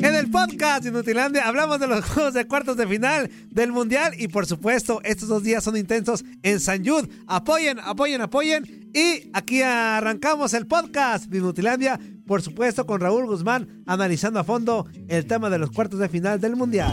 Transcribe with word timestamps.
En 0.00 0.14
el 0.14 0.30
podcast 0.30 0.84
de 0.84 0.90
Inutilandia 0.90 1.48
hablamos 1.48 1.80
de 1.80 1.88
los 1.88 2.04
juegos 2.10 2.32
de 2.32 2.46
cuartos 2.46 2.76
de 2.76 2.86
final 2.86 3.28
del 3.50 3.72
Mundial 3.72 4.12
y 4.16 4.28
por 4.28 4.46
supuesto 4.46 5.00
estos 5.02 5.28
dos 5.28 5.42
días 5.42 5.64
son 5.64 5.76
intensos 5.76 6.24
en 6.44 6.60
San 6.60 6.86
Jude. 6.86 7.08
Apoyen, 7.26 7.80
apoyen, 7.80 8.20
apoyen 8.20 8.90
y 8.94 9.28
aquí 9.32 9.62
arrancamos 9.62 10.54
el 10.54 10.68
podcast 10.68 11.24
de 11.26 11.38
Inutilandia, 11.38 11.98
por 12.26 12.42
supuesto 12.42 12.86
con 12.86 13.00
Raúl 13.00 13.26
Guzmán 13.26 13.82
analizando 13.86 14.38
a 14.38 14.44
fondo 14.44 14.86
el 15.08 15.26
tema 15.26 15.50
de 15.50 15.58
los 15.58 15.70
cuartos 15.72 15.98
de 15.98 16.08
final 16.08 16.40
del 16.40 16.54
Mundial. 16.54 16.92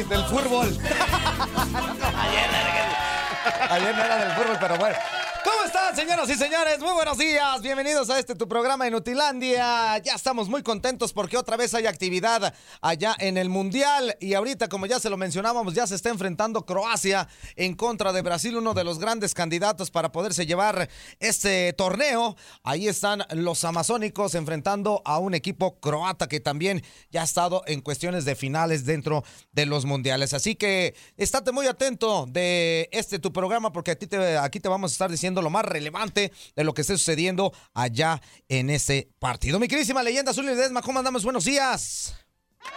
Del 0.00 0.24
fútbol. 0.24 0.68
Ayer 3.70 3.94
no 3.94 4.04
era 4.04 4.16
del 4.16 4.32
fútbol, 4.32 4.56
pero 4.58 4.76
bueno. 4.76 4.96
¿Cómo 5.44 5.64
están, 5.64 5.96
señoras 5.96 6.30
y 6.30 6.34
señores? 6.34 6.78
Muy 6.78 6.92
buenos 6.92 7.18
días. 7.18 7.62
Bienvenidos 7.62 8.10
a 8.10 8.18
este 8.18 8.36
tu 8.36 8.46
programa 8.46 8.86
Inutilandia. 8.86 9.98
Ya 9.98 10.14
estamos 10.14 10.48
muy 10.48 10.62
contentos 10.62 11.12
porque 11.12 11.36
otra 11.36 11.56
vez 11.56 11.74
hay 11.74 11.86
actividad 11.86 12.54
allá 12.80 13.16
en 13.18 13.36
el 13.36 13.48
Mundial. 13.48 14.16
Y 14.20 14.34
ahorita, 14.34 14.68
como 14.68 14.86
ya 14.86 15.00
se 15.00 15.10
lo 15.10 15.16
mencionábamos, 15.16 15.74
ya 15.74 15.86
se 15.86 15.96
está 15.96 16.10
enfrentando 16.10 16.64
Croacia 16.64 17.26
en 17.56 17.74
contra 17.74 18.12
de 18.12 18.22
Brasil, 18.22 18.56
uno 18.56 18.72
de 18.72 18.84
los 18.84 19.00
grandes 19.00 19.34
candidatos 19.34 19.90
para 19.90 20.12
poderse 20.12 20.46
llevar 20.46 20.88
este 21.18 21.72
torneo. 21.72 22.36
Ahí 22.62 22.86
están 22.86 23.24
los 23.30 23.64
amazónicos 23.64 24.36
enfrentando 24.36 25.02
a 25.04 25.18
un 25.18 25.34
equipo 25.34 25.80
croata 25.80 26.28
que 26.28 26.38
también 26.38 26.84
ya 27.10 27.22
ha 27.22 27.24
estado 27.24 27.62
en 27.66 27.80
cuestiones 27.80 28.24
de 28.24 28.36
finales 28.36 28.84
dentro 28.84 29.24
de 29.50 29.66
los 29.66 29.86
mundiales. 29.86 30.34
Así 30.34 30.54
que 30.54 30.94
estate 31.16 31.50
muy 31.50 31.66
atento 31.66 32.26
de 32.28 32.88
este 32.92 33.18
tu 33.18 33.32
programa 33.32 33.72
porque 33.72 33.90
aquí 33.90 34.06
te 34.60 34.68
vamos 34.68 34.92
a 34.92 34.94
estar 34.94 35.10
diciendo 35.10 35.31
lo 35.40 35.48
más 35.48 35.64
relevante 35.64 36.32
de 36.54 36.64
lo 36.64 36.74
que 36.74 36.82
esté 36.82 36.98
sucediendo 36.98 37.52
allá 37.72 38.20
en 38.48 38.68
ese 38.68 39.08
partido. 39.18 39.58
Mi 39.58 39.68
querísima 39.68 40.02
leyenda 40.02 40.32
Azul 40.32 40.44
y 40.44 40.48
Ledesma, 40.48 40.82
¿cómo 40.82 40.98
andamos? 40.98 41.24
Buenos 41.24 41.44
días. 41.44 42.14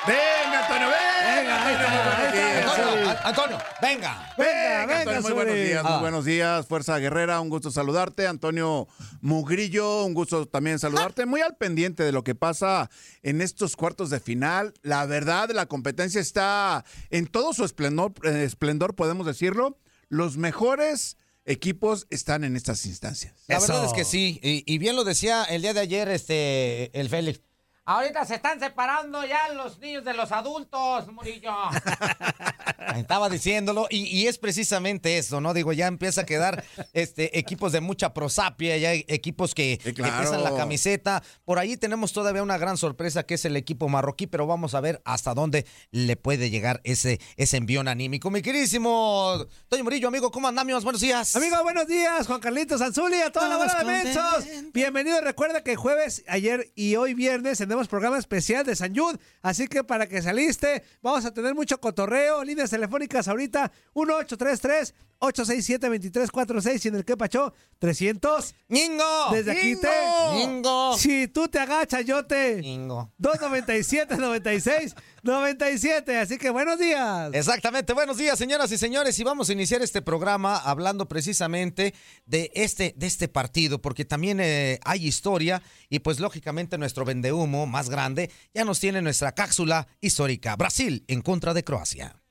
Venga, 0.07 0.61
Antonio, 0.63 0.87
venga. 0.87 2.71
Antonio, 2.71 3.09
a- 3.09 3.27
Antonio, 3.29 3.57
venga. 3.81 4.33
Venga, 4.37 4.79
venga, 4.85 4.99
Antonio, 4.99 5.21
muy 5.21 5.31
buenos 5.33 5.55
días, 5.55 5.83
Ah. 5.85 5.89
muy 5.91 5.99
buenos 5.99 6.25
días, 6.25 6.65
Fuerza 6.67 6.97
Guerrera, 6.97 7.39
un 7.39 7.49
gusto 7.49 7.69
saludarte. 7.69 8.25
Antonio 8.27 8.87
Mugrillo, 9.21 10.03
un 10.05 10.13
gusto 10.15 10.47
también 10.47 10.79
saludarte. 10.79 11.25
Muy 11.27 11.41
al 11.41 11.55
pendiente 11.57 12.03
de 12.03 12.11
lo 12.11 12.23
que 12.23 12.33
pasa 12.35 12.89
en 13.21 13.41
estos 13.41 13.75
cuartos 13.75 14.09
de 14.09 14.19
final. 14.19 14.73
La 14.81 15.05
verdad, 15.05 15.49
la 15.51 15.67
competencia 15.67 16.19
está 16.19 16.83
en 17.11 17.27
todo 17.27 17.53
su 17.53 17.63
esplendor, 17.63 18.13
eh, 18.23 18.43
esplendor 18.43 18.95
podemos 18.95 19.25
decirlo. 19.27 19.77
Los 20.09 20.37
mejores 20.37 21.17
equipos 21.45 22.07
están 22.09 22.43
en 22.43 22.55
estas 22.55 22.85
instancias. 22.85 23.33
La 23.47 23.57
Eso. 23.57 23.67
verdad 23.67 23.85
es 23.85 23.93
que 23.93 24.03
sí, 24.03 24.39
y, 24.43 24.63
y 24.71 24.77
bien 24.77 24.95
lo 24.95 25.03
decía 25.03 25.43
el 25.43 25.61
día 25.61 25.73
de 25.73 25.79
ayer 25.79 26.09
este 26.09 26.97
el 26.99 27.09
Félix. 27.09 27.41
Ahorita 27.87 28.25
se 28.25 28.33
están 28.35 28.59
separando 28.59 29.23
ya 29.25 29.49
los 29.53 29.77
niños 29.79 30.03
de 30.03 30.15
los 30.15 30.31
adultos, 30.31 31.05
Murillo. 31.11 31.53
Estaba 32.95 33.29
diciéndolo, 33.29 33.85
y, 33.91 34.05
y 34.05 34.25
es 34.27 34.39
precisamente 34.39 35.17
eso, 35.19 35.39
¿no? 35.39 35.53
Digo, 35.53 35.71
ya 35.71 35.85
empieza 35.85 36.21
a 36.21 36.25
quedar 36.25 36.63
este, 36.93 37.37
equipos 37.37 37.71
de 37.71 37.81
mucha 37.81 38.13
prosapia, 38.13 38.77
ya 38.77 38.89
hay 38.89 39.05
equipos 39.07 39.53
que, 39.53 39.79
Sí, 39.83 39.89
que 39.93 40.01
claro. 40.01 40.23
pesan 40.23 40.43
la 40.43 40.55
camiseta. 40.55 41.21
Por 41.43 41.59
ahí 41.59 41.77
tenemos 41.77 42.11
todavía 42.13 42.41
una 42.41 42.57
gran 42.57 42.77
sorpresa 42.77 43.23
que 43.23 43.35
es 43.35 43.45
el 43.45 43.55
equipo 43.55 43.87
marroquí, 43.87 44.25
pero 44.25 44.47
vamos 44.47 44.73
a 44.73 44.81
ver 44.81 45.01
hasta 45.05 45.35
dónde 45.35 45.67
le 45.91 46.15
puede 46.15 46.49
llegar 46.49 46.81
ese, 46.85 47.19
ese 47.37 47.57
envión 47.57 47.87
anímico. 47.87 48.31
Mi 48.31 48.41
queridísimo 48.41 49.45
Toño 49.67 49.83
Murillo, 49.83 50.07
amigo, 50.07 50.31
¿cómo 50.31 50.47
andamos? 50.47 50.83
Buenos 50.83 51.01
días. 51.01 51.35
Amigo, 51.35 51.61
buenos 51.61 51.85
días, 51.87 52.25
Juan 52.25 52.39
Carlitos 52.39 52.81
Anzuli, 52.81 53.21
a 53.21 53.31
toda 53.31 53.47
la 53.49 53.57
Todos 53.57 53.73
bola 53.73 53.93
de 53.93 54.03
mensos. 54.05 54.45
Bienvenido, 54.73 55.21
recuerda 55.21 55.63
que 55.63 55.75
jueves, 55.75 56.23
ayer 56.27 56.71
y 56.75 56.95
hoy 56.95 57.13
viernes 57.13 57.59
tenemos 57.75 57.89
programa 57.89 58.17
especial 58.17 58.65
de 58.65 58.73
San 58.73 58.93
Yud, 58.93 59.17
así 59.41 59.67
que 59.67 59.83
para 59.83 60.07
que 60.07 60.21
saliste, 60.21 60.81
vamos 61.01 61.25
a 61.25 61.33
tener 61.33 61.53
mucho 61.53 61.77
cotorreo, 61.77 62.41
líneas 62.41 62.69
telefónicas 62.69 63.27
ahorita, 63.27 63.69
1833 63.93 64.93
867 65.19 65.87
2346 65.87 66.85
y 66.85 66.87
en 66.87 66.95
el 66.95 67.03
que 67.03 67.17
pachó 67.17 67.53
300. 67.79 68.55
¡Ñingo! 68.69 69.03
Desde 69.31 69.51
aquí 69.51 69.75
te 69.75 69.89
¡Ñingo! 70.35 70.97
Si 70.97 71.27
tú 71.27 71.49
te 71.49 71.59
agachas, 71.59 72.05
yo 72.05 72.25
te 72.25 72.61
¡Ñingo! 72.61 73.11
297 73.17 74.15
96 74.15 74.95
97, 75.25 76.17
así 76.17 76.37
que 76.37 76.51
buenos 76.51 76.77
días. 76.77 77.31
Exactamente, 77.33 77.93
buenos 77.93 78.17
días 78.17 78.37
señoras 78.37 78.71
y 78.71 78.77
señores 78.77 79.17
y 79.17 79.23
vamos 79.23 79.49
a 79.49 79.53
iniciar 79.53 79.81
este 79.81 80.03
programa 80.03 80.55
hablando 80.55 81.07
precisamente 81.07 81.95
de 82.27 82.51
este, 82.53 82.93
de 82.95 83.07
este 83.07 83.27
partido 83.27 83.81
porque 83.81 84.05
también 84.05 84.39
eh, 84.39 84.79
hay 84.85 85.07
historia 85.07 85.63
y 85.89 85.99
pues 85.99 86.19
lógicamente 86.19 86.77
nuestro 86.77 87.05
vendehumo 87.05 87.65
más 87.65 87.89
grande 87.89 88.29
ya 88.53 88.65
nos 88.65 88.79
tiene 88.79 89.01
nuestra 89.01 89.31
cápsula 89.31 89.87
histórica 89.99 90.55
Brasil 90.55 91.03
en 91.07 91.23
contra 91.23 91.55
de 91.55 91.63
Croacia. 91.63 92.21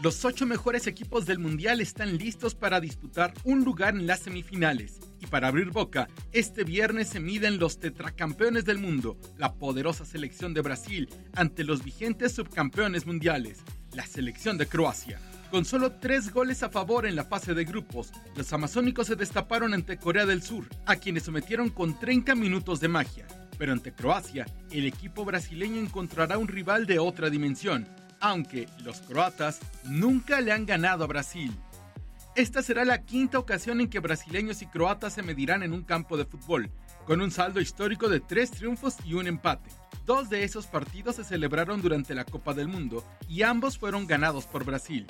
Los 0.00 0.24
ocho 0.24 0.46
mejores 0.46 0.86
equipos 0.86 1.26
del 1.26 1.40
Mundial 1.40 1.80
están 1.80 2.18
listos 2.18 2.54
para 2.54 2.78
disputar 2.78 3.34
un 3.42 3.64
lugar 3.64 3.94
en 3.96 4.06
las 4.06 4.20
semifinales. 4.20 5.00
Y 5.20 5.26
para 5.26 5.48
abrir 5.48 5.70
boca, 5.70 6.08
este 6.32 6.64
viernes 6.64 7.08
se 7.08 7.20
miden 7.20 7.58
los 7.58 7.80
tetracampeones 7.80 8.64
del 8.64 8.78
mundo, 8.78 9.18
la 9.36 9.54
poderosa 9.54 10.04
selección 10.04 10.54
de 10.54 10.60
Brasil, 10.60 11.08
ante 11.34 11.64
los 11.64 11.84
vigentes 11.84 12.32
subcampeones 12.32 13.06
mundiales, 13.06 13.58
la 13.92 14.06
selección 14.06 14.58
de 14.58 14.66
Croacia. 14.66 15.20
Con 15.50 15.64
solo 15.64 15.92
tres 15.92 16.30
goles 16.30 16.62
a 16.62 16.68
favor 16.68 17.06
en 17.06 17.16
la 17.16 17.24
fase 17.24 17.54
de 17.54 17.64
grupos, 17.64 18.12
los 18.36 18.52
amazónicos 18.52 19.06
se 19.06 19.16
destaparon 19.16 19.72
ante 19.72 19.96
Corea 19.96 20.26
del 20.26 20.42
Sur, 20.42 20.66
a 20.84 20.96
quienes 20.96 21.22
sometieron 21.22 21.70
con 21.70 21.98
30 21.98 22.34
minutos 22.34 22.80
de 22.80 22.88
magia. 22.88 23.26
Pero 23.56 23.72
ante 23.72 23.92
Croacia, 23.92 24.46
el 24.70 24.84
equipo 24.84 25.24
brasileño 25.24 25.80
encontrará 25.80 26.36
un 26.36 26.48
rival 26.48 26.86
de 26.86 26.98
otra 26.98 27.30
dimensión, 27.30 27.88
aunque 28.20 28.68
los 28.84 29.00
croatas 29.00 29.60
nunca 29.84 30.40
le 30.40 30.52
han 30.52 30.66
ganado 30.66 31.04
a 31.04 31.06
Brasil. 31.06 31.52
Esta 32.38 32.62
será 32.62 32.84
la 32.84 33.02
quinta 33.02 33.36
ocasión 33.36 33.80
en 33.80 33.88
que 33.88 33.98
brasileños 33.98 34.62
y 34.62 34.66
croatas 34.66 35.12
se 35.12 35.24
medirán 35.24 35.64
en 35.64 35.72
un 35.72 35.82
campo 35.82 36.16
de 36.16 36.24
fútbol, 36.24 36.70
con 37.04 37.20
un 37.20 37.32
saldo 37.32 37.60
histórico 37.60 38.08
de 38.08 38.20
tres 38.20 38.52
triunfos 38.52 38.94
y 39.04 39.14
un 39.14 39.26
empate. 39.26 39.70
Dos 40.06 40.30
de 40.30 40.44
esos 40.44 40.68
partidos 40.68 41.16
se 41.16 41.24
celebraron 41.24 41.82
durante 41.82 42.14
la 42.14 42.24
Copa 42.24 42.54
del 42.54 42.68
Mundo 42.68 43.02
y 43.28 43.42
ambos 43.42 43.76
fueron 43.76 44.06
ganados 44.06 44.46
por 44.46 44.64
Brasil. 44.64 45.04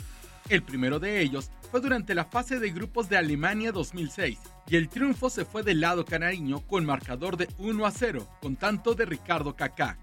El 0.48 0.62
primero 0.62 1.00
de 1.00 1.20
ellos 1.20 1.50
fue 1.70 1.82
durante 1.82 2.14
la 2.14 2.24
fase 2.24 2.58
de 2.58 2.70
grupos 2.70 3.10
de 3.10 3.18
Alemania 3.18 3.72
2006 3.72 4.38
y 4.66 4.76
el 4.76 4.88
triunfo 4.88 5.28
se 5.28 5.44
fue 5.44 5.62
del 5.62 5.82
lado 5.82 6.06
canariño 6.06 6.60
con 6.60 6.86
marcador 6.86 7.36
de 7.36 7.46
1 7.58 7.84
a 7.84 7.90
0 7.90 8.26
con 8.40 8.56
tanto 8.56 8.94
de 8.94 9.04
Ricardo 9.04 9.54
Kaká. 9.54 9.98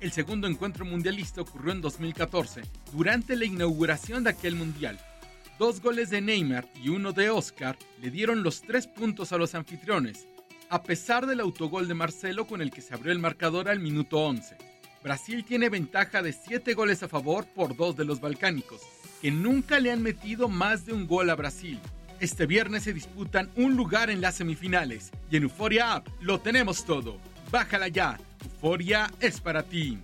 El 0.00 0.12
segundo 0.12 0.48
encuentro 0.48 0.86
mundialista 0.86 1.42
ocurrió 1.42 1.72
en 1.72 1.82
2014 1.82 2.62
durante 2.90 3.36
la 3.36 3.44
inauguración 3.44 4.24
de 4.24 4.30
aquel 4.30 4.54
mundial. 4.54 4.98
Dos 5.60 5.82
goles 5.82 6.08
de 6.08 6.22
Neymar 6.22 6.66
y 6.82 6.88
uno 6.88 7.12
de 7.12 7.28
Oscar 7.28 7.76
le 8.00 8.10
dieron 8.10 8.42
los 8.42 8.62
tres 8.62 8.86
puntos 8.86 9.30
a 9.30 9.36
los 9.36 9.54
anfitriones, 9.54 10.26
a 10.70 10.82
pesar 10.82 11.26
del 11.26 11.38
autogol 11.38 11.86
de 11.86 11.92
Marcelo 11.92 12.46
con 12.46 12.62
el 12.62 12.70
que 12.70 12.80
se 12.80 12.94
abrió 12.94 13.12
el 13.12 13.18
marcador 13.18 13.68
al 13.68 13.78
minuto 13.78 14.20
11. 14.20 14.56
Brasil 15.04 15.44
tiene 15.44 15.68
ventaja 15.68 16.22
de 16.22 16.32
7 16.32 16.72
goles 16.72 17.02
a 17.02 17.08
favor 17.08 17.44
por 17.44 17.76
dos 17.76 17.94
de 17.94 18.06
los 18.06 18.22
balcánicos, 18.22 18.80
que 19.20 19.30
nunca 19.30 19.80
le 19.80 19.92
han 19.92 20.02
metido 20.02 20.48
más 20.48 20.86
de 20.86 20.94
un 20.94 21.06
gol 21.06 21.28
a 21.28 21.34
Brasil. 21.34 21.78
Este 22.20 22.46
viernes 22.46 22.84
se 22.84 22.94
disputan 22.94 23.50
un 23.54 23.76
lugar 23.76 24.08
en 24.08 24.22
las 24.22 24.36
semifinales 24.36 25.10
y 25.30 25.36
en 25.36 25.42
Euphoria 25.42 25.92
App 25.92 26.08
lo 26.22 26.40
tenemos 26.40 26.86
todo. 26.86 27.18
Bájala 27.50 27.88
ya, 27.88 28.18
Euphoria 28.42 29.10
es 29.20 29.42
para 29.42 29.62
ti. 29.62 29.98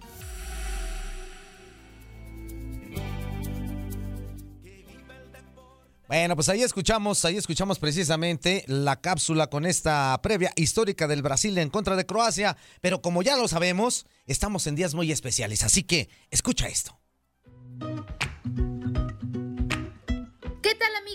Bueno, 6.08 6.36
pues 6.36 6.48
ahí 6.48 6.62
escuchamos, 6.62 7.24
ahí 7.24 7.36
escuchamos 7.36 7.80
precisamente 7.80 8.64
la 8.68 9.00
cápsula 9.00 9.48
con 9.48 9.66
esta 9.66 10.16
previa 10.22 10.52
histórica 10.54 11.08
del 11.08 11.22
Brasil 11.22 11.58
en 11.58 11.68
contra 11.68 11.96
de 11.96 12.06
Croacia, 12.06 12.56
pero 12.80 13.02
como 13.02 13.22
ya 13.22 13.36
lo 13.36 13.48
sabemos, 13.48 14.06
estamos 14.26 14.68
en 14.68 14.76
días 14.76 14.94
muy 14.94 15.10
especiales, 15.10 15.64
así 15.64 15.82
que 15.82 16.08
escucha 16.30 16.68
esto. 16.68 16.96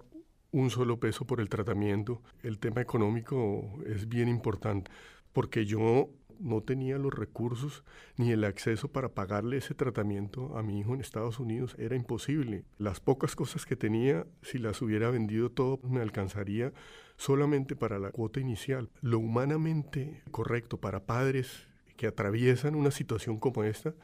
un 0.52 0.70
solo 0.70 0.98
peso 0.98 1.24
por 1.24 1.40
el 1.40 1.48
tratamiento. 1.48 2.20
El 2.42 2.58
tema 2.58 2.80
económico 2.80 3.78
es 3.86 4.08
bien 4.08 4.28
importante 4.28 4.90
porque 5.32 5.64
yo 5.64 6.10
no 6.40 6.62
tenía 6.62 6.98
los 6.98 7.14
recursos 7.14 7.84
ni 8.16 8.32
el 8.32 8.44
acceso 8.44 8.88
para 8.88 9.10
pagarle 9.10 9.58
ese 9.58 9.74
tratamiento 9.74 10.56
a 10.56 10.62
mi 10.62 10.80
hijo 10.80 10.94
en 10.94 11.00
Estados 11.00 11.38
Unidos. 11.38 11.76
Era 11.78 11.96
imposible. 11.96 12.64
Las 12.78 13.00
pocas 13.00 13.36
cosas 13.36 13.66
que 13.66 13.76
tenía, 13.76 14.26
si 14.42 14.58
las 14.58 14.82
hubiera 14.82 15.10
vendido 15.10 15.50
todo, 15.50 15.78
me 15.82 16.00
alcanzaría 16.00 16.72
solamente 17.16 17.76
para 17.76 17.98
la 17.98 18.10
cuota 18.10 18.40
inicial. 18.40 18.90
Lo 19.02 19.18
humanamente 19.18 20.22
correcto 20.30 20.78
para 20.78 21.04
padres 21.04 21.68
que 21.96 22.06
atraviesan 22.06 22.74
una 22.74 22.90
situación 22.90 23.38
como 23.38 23.62
esta, 23.62 23.94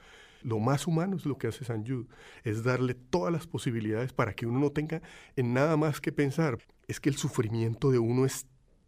lo 0.42 0.60
más 0.60 0.86
humano 0.86 1.16
es 1.16 1.26
lo 1.26 1.38
que 1.38 1.48
hace 1.48 1.64
San 1.64 1.84
Jude, 1.86 2.06
es 2.44 2.62
darle 2.62 2.94
todas 2.94 3.32
las 3.32 3.46
posibilidades 3.46 4.12
para 4.12 4.34
que 4.34 4.46
uno 4.46 4.60
no 4.60 4.70
tenga 4.70 5.02
en 5.34 5.54
nada 5.54 5.76
más 5.76 6.00
que 6.00 6.12
pensar. 6.12 6.58
Es 6.86 7.00
que 7.00 7.08
el 7.08 7.16
sufrimiento 7.16 7.90
de 7.90 7.98
uno 7.98 8.26
es 8.26 8.46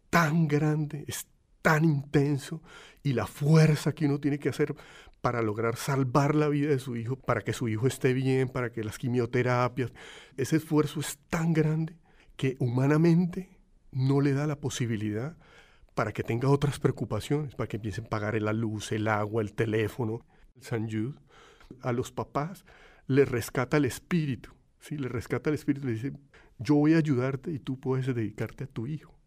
tan 0.09 0.47
grande, 0.47 1.05
es 1.07 1.27
tan 1.61 1.85
intenso 1.85 2.61
y 3.03 3.13
la 3.13 3.27
fuerza 3.27 3.93
que 3.93 4.05
uno 4.05 4.19
tiene 4.19 4.39
que 4.39 4.49
hacer 4.49 4.75
para 5.21 5.41
lograr 5.41 5.75
salvar 5.75 6.35
la 6.35 6.47
vida 6.47 6.69
de 6.69 6.79
su 6.79 6.95
hijo, 6.95 7.17
para 7.17 7.41
que 7.41 7.53
su 7.53 7.67
hijo 7.67 7.87
esté 7.87 8.13
bien, 8.13 8.47
para 8.47 8.71
que 8.71 8.83
las 8.83 8.97
quimioterapias, 8.97 9.91
ese 10.37 10.57
esfuerzo 10.57 10.99
es 10.99 11.19
tan 11.29 11.53
grande 11.53 11.97
que 12.37 12.55
humanamente 12.59 13.59
no 13.91 14.21
le 14.21 14.33
da 14.33 14.47
la 14.47 14.59
posibilidad 14.59 15.37
para 15.93 16.13
que 16.13 16.23
tenga 16.23 16.49
otras 16.49 16.79
preocupaciones, 16.79 17.55
para 17.55 17.67
que 17.67 17.77
empiecen 17.77 18.05
a 18.05 18.09
pagar 18.09 18.41
la 18.41 18.53
luz, 18.53 18.91
el 18.93 19.07
agua, 19.07 19.41
el 19.41 19.53
teléfono. 19.53 20.25
San 20.61 20.89
Jude 20.89 21.15
a 21.81 21.91
los 21.91 22.11
papás 22.11 22.65
les 23.07 23.27
rescata 23.27 23.77
el 23.77 23.85
espíritu, 23.85 24.51
¿sí? 24.79 24.97
les 24.97 25.11
rescata 25.11 25.49
el 25.49 25.55
espíritu, 25.55 25.87
le 25.87 25.93
dice, 25.93 26.13
yo 26.57 26.75
voy 26.75 26.93
a 26.93 26.97
ayudarte 26.97 27.51
y 27.51 27.59
tú 27.59 27.79
puedes 27.79 28.05
dedicarte 28.07 28.65
a 28.65 28.67
tu 28.67 28.87
hijo. 28.87 29.18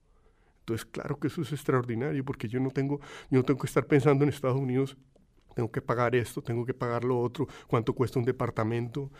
Entonces, 0.73 0.91
claro 0.91 1.19
que 1.19 1.29
eso 1.29 1.43
es 1.43 1.53
extraordinario, 1.53 2.25
porque 2.25 2.49
yo 2.49 2.59
no 2.59 2.71
tengo, 2.71 2.99
yo 3.31 3.39
no 3.39 3.43
tengo 3.43 3.61
que 3.61 3.67
estar 3.67 3.87
pensando 3.87 4.25
en 4.25 4.31
Estados 4.31 4.59
Unidos, 4.59 4.97
tengo 5.55 5.71
que 5.71 5.83
pagar 5.83 6.17
esto, 6.17 6.41
tengo 6.41 6.65
que 6.65 6.73
pagar 6.73 7.05
lo 7.05 7.21
otro, 7.21 7.47
cuánto 7.67 7.93
cuesta 7.93 8.19
un 8.19 8.25
departamento. 8.25 9.11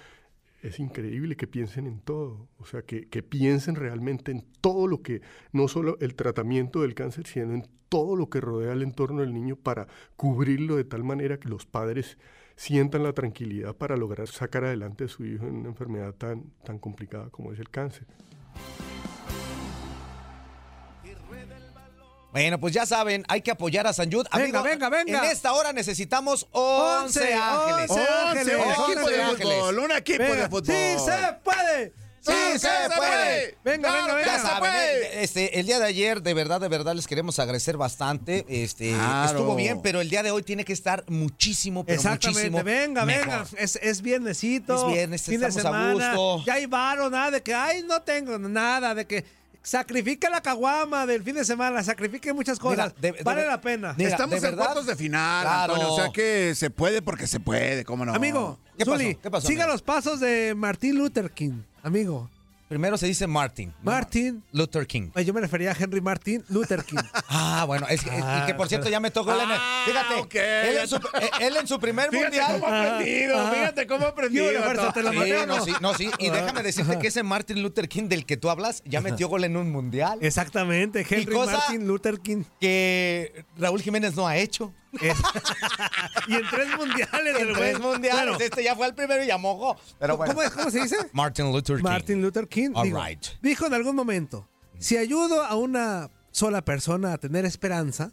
Es 0.63 0.79
increíble 0.79 1.37
que 1.37 1.47
piensen 1.47 1.87
en 1.87 2.01
todo, 2.01 2.49
o 2.57 2.65
sea, 2.65 2.83
que, 2.83 3.09
que 3.09 3.23
piensen 3.23 3.75
realmente 3.75 4.33
en 4.33 4.47
todo 4.63 4.87
lo 4.87 5.03
que, 5.03 5.21
no 5.53 5.69
solo 5.69 5.99
el 6.01 6.15
tratamiento 6.15 6.81
del 6.81 6.95
cáncer, 6.95 7.27
sino 7.27 7.53
en 7.53 7.69
todo 7.91 8.17
lo 8.17 8.31
que 8.31 8.41
rodea 8.41 8.73
el 8.73 8.83
entorno 8.83 9.21
del 9.21 9.35
niño 9.35 9.57
para 9.57 9.89
cubrirlo 10.17 10.77
de 10.77 10.85
tal 10.85 11.05
manera 11.05 11.39
que 11.39 11.51
los 11.51 11.67
padres 11.67 12.17
sientan 12.57 13.03
la 13.03 13.13
tranquilidad 13.13 13.77
para 13.77 13.97
lograr 13.97 14.29
sacar 14.29 14.65
adelante 14.65 15.05
a 15.05 15.09
su 15.09 15.27
hijo 15.27 15.47
en 15.47 15.57
una 15.57 15.69
enfermedad 15.69 16.15
tan, 16.15 16.45
tan 16.65 16.79
complicada 16.79 17.29
como 17.29 17.53
es 17.53 17.59
el 17.59 17.69
cáncer. 17.69 18.07
Bueno, 22.33 22.59
pues 22.59 22.73
ya 22.75 22.87
saben, 22.87 23.25
hay 23.29 23.43
que 23.43 23.51
apoyar 23.51 23.87
a 23.87 23.93
San 23.93 24.11
Jude. 24.11 24.29
Venga, 24.33 24.61
Amigo, 24.61 24.63
venga, 24.63 24.89
venga. 24.89 25.19
En 25.27 25.31
esta 25.31 25.53
hora 25.53 25.73
necesitamos 25.73 26.47
11, 26.53 27.21
Once, 27.21 27.35
ángeles. 27.35 27.91
once 27.91 28.03
Un 28.03 28.29
ángeles. 28.29 28.49
equipo 28.49 28.83
Once 28.83 29.13
de 29.17 29.23
ángeles. 29.23 29.59
fútbol, 29.59 29.79
un 29.79 29.93
equipo 29.93 30.19
Venga, 30.23 30.35
de 30.37 30.43
fútbol. 30.49 30.65
¡Sí 30.67 31.05
se 31.05 31.33
puede! 31.45 31.93
¡Sí 32.25 32.59
se 32.59 32.69
puede! 32.97 33.59
Venga, 33.65 33.89
Claro 33.89 34.15
venga, 34.15 34.27
Ya 34.27 34.33
venga. 34.37 34.39
se 34.39 34.47
saben, 34.47 34.73
este, 35.15 35.59
el 35.61 35.67
día 35.67 35.79
de 35.81 35.87
ayer, 35.87 36.23
de 36.23 36.35
verdad, 36.35 36.61
de 36.61 36.69
verdad, 36.69 36.95
les 36.95 37.07
queremos 37.09 37.39
agradecer 37.41 37.77
bastante. 37.77 38.47
Este, 38.49 38.91
Claro. 38.95 39.29
Estuvo 39.31 39.55
bien, 39.57 39.83
pero 39.83 40.01
el 40.01 40.09
día 40.09 40.23
de 40.23 40.31
hoy 40.31 40.43
tiene 40.45 40.65
que 40.65 40.73
estar 40.73 41.05
muchísimo, 41.09 41.85
pero 41.85 41.97
Exactamente, 41.97 42.49
muchísimo 42.51 42.65
venga, 42.65 43.05
mejor. 43.05 43.27
venga. 43.27 43.47
Es, 43.59 43.77
es 43.83 44.01
viernesito. 44.03 44.87
Es 44.89 44.95
viernes, 44.95 45.23
fin 45.23 45.41
de 45.41 45.49
estamos 45.49 45.67
a 45.75 45.81
semana. 45.81 46.15
gusto. 46.15 46.45
Ya 46.47 46.55
hay 46.55 46.67
varo, 46.67 47.11
nada 47.11 47.33
de 47.33 47.43
que, 47.43 47.53
ay, 47.55 47.83
no 47.83 48.01
tengo 48.03 48.39
nada, 48.39 48.95
de 48.95 49.05
que 49.07 49.42
sacrifica 49.63 50.29
la 50.29 50.41
caguama 50.41 51.07
del 51.07 51.23
fin 51.23 51.35
de 51.37 51.45
semana, 51.45 51.83
sacrifique 51.83 52.33
muchas 52.33 52.59
cosas. 52.59 52.93
Mira, 52.97 53.13
de- 53.13 53.19
de- 53.19 53.23
vale 53.25 53.47
la 53.47 53.61
pena. 53.61 53.95
Mira, 53.97 54.11
Estamos 54.11 54.31
¿de 54.33 54.37
en 54.37 54.43
verdad? 54.43 54.65
cuartos 54.65 54.87
de 54.87 54.97
final, 54.97 55.45
Claro. 55.45 55.75
Antonio. 55.75 55.93
O 55.93 55.97
sea 55.97 56.11
que 56.13 56.55
se 56.55 56.71
puede 56.71 57.03
porque 57.03 57.27
se 57.27 57.41
puede, 57.41 57.85
¿cómo 57.85 58.05
no? 58.05 58.15
Amigo, 58.15 58.59
¿Qué 58.77 58.85
pasó? 58.85 58.99
Zuli, 58.99 59.15
¿Qué 59.17 59.31
pasó, 59.31 59.47
siga 59.47 59.65
amigo? 59.65 59.75
los 59.75 59.83
pasos 59.83 60.21
de 60.21 60.55
Martin 60.57 60.97
Luther 60.99 61.31
King, 61.31 61.63
amigo. 61.83 62.29
Primero 62.73 62.97
se 62.97 63.07
dice 63.07 63.27
Martin. 63.27 63.69
no 63.83 63.91
Martin. 63.91 64.43
Luther 64.51 64.87
King. 64.87 65.11
Yo 65.27 65.35
me 65.35 65.43
refería 65.43 65.73
a 65.73 65.77
Henry 65.79 66.01
Martin 66.01 66.43
Luther 66.49 66.83
King. 66.85 66.97
Ah, 67.29 67.65
bueno, 67.67 67.87
es 67.89 68.03
que, 68.03 68.09
y 68.11 68.47
que 68.47 68.55
por 68.55 68.67
cierto 68.69 68.89
ya 68.89 68.99
me 68.99 69.11
tocó 69.11 69.35
en 69.35 69.41
el- 69.43 69.57
Ah, 69.59 69.85
Fíjate, 69.87 70.15
ok. 70.21 70.35
él, 70.35 70.77
en 70.79 70.89
su, 70.89 70.97
eh, 70.97 71.31
él 71.41 71.57
en 71.57 71.67
su 71.69 71.79
primer 71.79 72.09
Fíjate 72.11 72.25
mundial. 72.41 72.61
cómo 72.61 72.67
ha 72.73 72.93
aprendido, 72.95 73.51
fíjate 73.53 73.87
cómo 73.87 74.07
aprendido. 74.07 74.53
Yo, 74.53 74.59
la 74.59 74.65
fuerza, 74.65 74.93
te 74.95 75.03
la 75.03 75.11
Sí, 75.11 75.17
maté, 75.19 75.37
¿o 75.37 75.47
no, 75.47 75.65
sí, 75.65 75.73
no, 75.83 75.95
sí. 75.95 76.11
Y 76.19 76.31
déjame 76.31 76.63
decirte 76.63 76.99
que 76.99 77.09
ese 77.09 77.23
Martin 77.23 77.63
Luther 77.63 77.89
King 77.91 78.09
del 78.09 78.25
que 78.25 78.39
tú 78.39 78.49
hablas 78.49 78.83
ya 78.87 79.03
metió 79.03 79.29
gol 79.29 79.45
en 79.45 79.57
un 79.59 79.71
mundial. 79.71 80.19
Exactamente, 80.23 81.07
Henry 81.09 81.35
Martin 81.37 81.87
Luther 81.87 82.21
King. 82.21 82.45
Que 82.59 83.45
Raúl 83.59 83.83
Jiménez 83.83 84.15
no 84.17 84.27
ha 84.27 84.39
hecho. 84.39 84.73
Es- 85.01 85.17
y 86.29 86.35
en 86.35 86.43
tres 86.51 86.69
mundiales, 86.77 87.37
En 87.41 87.49
el 87.49 87.55
tres 87.55 87.81
mundiales. 87.81 88.25
Bueno, 88.25 88.39
este 88.45 88.63
ya 88.65 88.75
fue 88.77 88.87
el 88.89 88.95
primero 88.95 89.23
y 89.23 89.27
ya 89.27 89.39
mojó. 89.39 89.77
Pero 89.99 90.17
bueno. 90.17 90.35
¿cómo, 90.35 90.43
es- 90.47 90.51
cómo 90.53 90.71
se 90.71 90.81
dice? 90.83 90.97
Martin 91.13 91.51
Luther 91.53 91.77
King. 91.77 91.83
Martin 91.85 92.23
Luther 92.23 92.49
King 92.49 92.71
All 92.75 92.85
digo, 92.85 93.03
right. 93.05 93.25
dijo 93.41 93.67
en 93.67 93.75
algún 93.75 93.97
momento, 93.97 94.47
si 94.79 94.97
ayudo 94.97 95.43
a 95.45 95.55
una 95.57 96.11
sola 96.31 96.63
persona 96.63 97.13
a 97.13 97.19
tener 97.19 97.45
esperanza, 97.45 98.11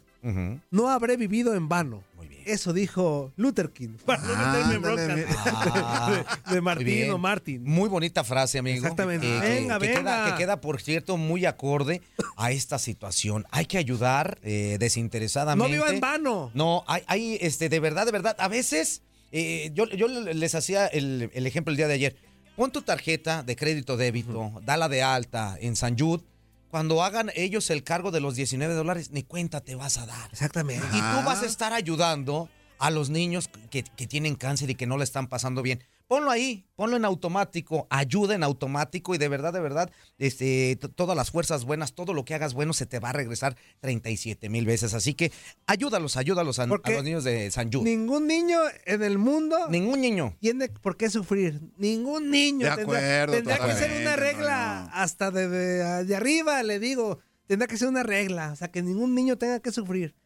no 0.70 0.88
habré 0.90 1.16
vivido 1.16 1.54
en 1.54 1.68
vano. 1.68 2.04
Eso 2.46 2.72
dijo 2.72 3.32
Luther 3.36 3.70
King. 3.70 3.96
Para 4.04 4.22
no 4.22 4.32
Ah, 4.34 4.52
meterme 4.52 4.74
en 4.74 4.82
broncas 4.82 5.36
Ah, 5.46 6.10
de, 6.46 6.54
de 6.54 6.60
muy 6.60 6.60
Martín 6.60 7.10
o 7.10 7.18
Martin. 7.18 7.64
Muy 7.64 7.88
bonita 7.88 8.24
frase, 8.24 8.58
amigo. 8.58 8.76
Exactamente. 8.78 9.26
Que- 9.26 9.40
que- 9.40 9.48
Venga, 9.48 9.78
que 9.78 9.86
Queda, 9.92 10.30
que 10.32 10.38
queda, 10.38 10.60
por 10.60 10.80
cierto, 10.80 11.16
muy 11.16 11.46
acorde 11.46 12.02
a 12.36 12.50
esta 12.52 12.78
situación. 12.78 13.46
Hay 13.50 13.66
que 13.66 13.78
ayudar 13.78 14.38
eh, 14.42 14.72
No 14.72 14.78
desinteresadamente. 14.78 15.72
viva 15.72 15.88
en 15.90 16.00
vano. 16.00 16.50
No, 16.54 16.84
hay, 16.86 17.02
hay, 17.06 17.38
este, 17.40 17.68
de 17.68 17.80
verdad, 17.80 18.06
de 18.06 18.12
verdad, 18.12 18.36
a 18.38 18.48
veces 18.48 19.02
eh, 19.32 19.70
yo, 19.74 19.86
yo 19.90 20.08
les 20.08 20.54
hacía 20.54 20.86
el, 20.86 21.30
el 21.34 21.46
ejemplo 21.46 21.70
el 21.70 21.76
día 21.76 21.88
de 21.88 21.94
ayer. 21.94 22.16
Pon 22.56 22.70
tu 22.72 22.82
tarjeta 22.82 23.42
de 23.42 23.56
crédito 23.56 23.96
débito, 23.96 24.52
dala 24.66 24.88
de 24.88 25.02
alta 25.02 25.56
en 25.60 25.76
San 25.76 25.98
Jude. 25.98 26.22
Cuando 26.70 27.02
hagan 27.02 27.30
ellos 27.34 27.68
el 27.70 27.82
cargo 27.82 28.10
de 28.10 28.20
los 28.20 28.36
19 28.36 28.74
dólares, 28.74 29.10
ni 29.10 29.22
cuenta 29.22 29.60
te 29.60 29.74
vas 29.74 29.98
a 29.98 30.06
dar. 30.06 30.30
Exactamente. 30.30 30.86
Y 30.92 31.00
tú 31.00 31.24
vas 31.24 31.42
a 31.42 31.46
estar 31.46 31.72
ayudando 31.72 32.48
a 32.78 32.90
los 32.90 33.10
niños 33.10 33.50
que, 33.70 33.82
que 33.82 34.06
tienen 34.06 34.36
cáncer 34.36 34.70
y 34.70 34.74
que 34.74 34.86
no 34.86 34.96
le 34.96 35.04
están 35.04 35.26
pasando 35.26 35.62
bien. 35.62 35.82
Ponlo 36.10 36.32
ahí, 36.32 36.66
ponlo 36.74 36.96
en 36.96 37.04
automático, 37.04 37.86
ayuda 37.88 38.34
en 38.34 38.42
automático 38.42 39.14
y 39.14 39.18
de 39.18 39.28
verdad, 39.28 39.52
de 39.52 39.60
verdad, 39.60 39.92
este, 40.18 40.76
todas 40.96 41.16
las 41.16 41.30
fuerzas 41.30 41.64
buenas, 41.64 41.92
todo 41.92 42.14
lo 42.14 42.24
que 42.24 42.34
hagas 42.34 42.52
bueno 42.52 42.72
se 42.72 42.84
te 42.84 42.98
va 42.98 43.10
a 43.10 43.12
regresar 43.12 43.56
37 43.78 44.48
mil 44.48 44.66
veces. 44.66 44.92
Así 44.92 45.14
que 45.14 45.30
ayúdalos, 45.68 46.16
ayúdalos 46.16 46.58
a, 46.58 46.66
los 46.66 47.04
niños 47.04 47.22
de 47.22 47.48
San 47.52 47.70
Jude. 47.72 47.84
Ningún 47.84 48.26
niño 48.26 48.58
en 48.86 49.04
el 49.04 49.18
mundo 49.18 49.68
Ningún 49.68 50.00
niño. 50.00 50.36
tiene 50.40 50.68
por 50.68 50.96
qué 50.96 51.10
sufrir. 51.10 51.60
Ningún 51.76 52.28
niño. 52.28 52.66
De 52.74 52.82
acuerdo, 52.82 53.34
tendrá 53.34 53.64
que 53.64 53.72
ser 53.74 54.02
una 54.02 54.16
regla 54.16 54.86
hasta 54.86 55.30
de, 55.30 55.48
de- 55.48 56.04
de 56.04 56.16
arriba, 56.16 56.60
le 56.64 56.80
digo. 56.80 57.20
Tendrá 57.46 57.68
que 57.68 57.76
ser 57.76 57.86
una 57.86 58.02
regla. 58.02 58.50
O 58.50 58.56
sea, 58.56 58.72
que 58.72 58.82
ningún 58.82 59.14
niño 59.14 59.38
tenga 59.38 59.60
que 59.60 59.70
sufrir. 59.70 60.16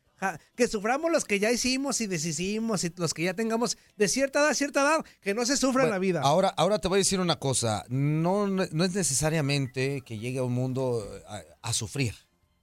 Que 0.54 0.68
suframos 0.68 1.10
los 1.10 1.24
que 1.24 1.38
ya 1.38 1.50
hicimos 1.50 2.00
y 2.00 2.06
deshicimos 2.06 2.84
y 2.84 2.92
los 2.96 3.14
que 3.14 3.24
ya 3.24 3.34
tengamos 3.34 3.76
de 3.96 4.08
cierta 4.08 4.40
edad, 4.40 4.54
cierta 4.54 4.80
edad, 4.82 5.04
que 5.20 5.34
no 5.34 5.44
se 5.46 5.56
sufra 5.56 5.84
en 5.84 5.90
la 5.90 5.98
vida. 5.98 6.20
Ahora, 6.22 6.48
ahora 6.56 6.78
te 6.78 6.88
voy 6.88 6.96
a 6.96 6.98
decir 7.06 7.20
una 7.20 7.38
cosa. 7.38 7.84
No, 7.88 8.46
no 8.46 8.84
es 8.84 8.94
necesariamente 8.94 10.02
que 10.02 10.18
llegue 10.18 10.38
a 10.38 10.42
un 10.44 10.52
mundo 10.54 11.06
a, 11.28 11.42
a 11.62 11.72
sufrir, 11.72 12.14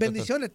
Bendiciones. 0.00 0.50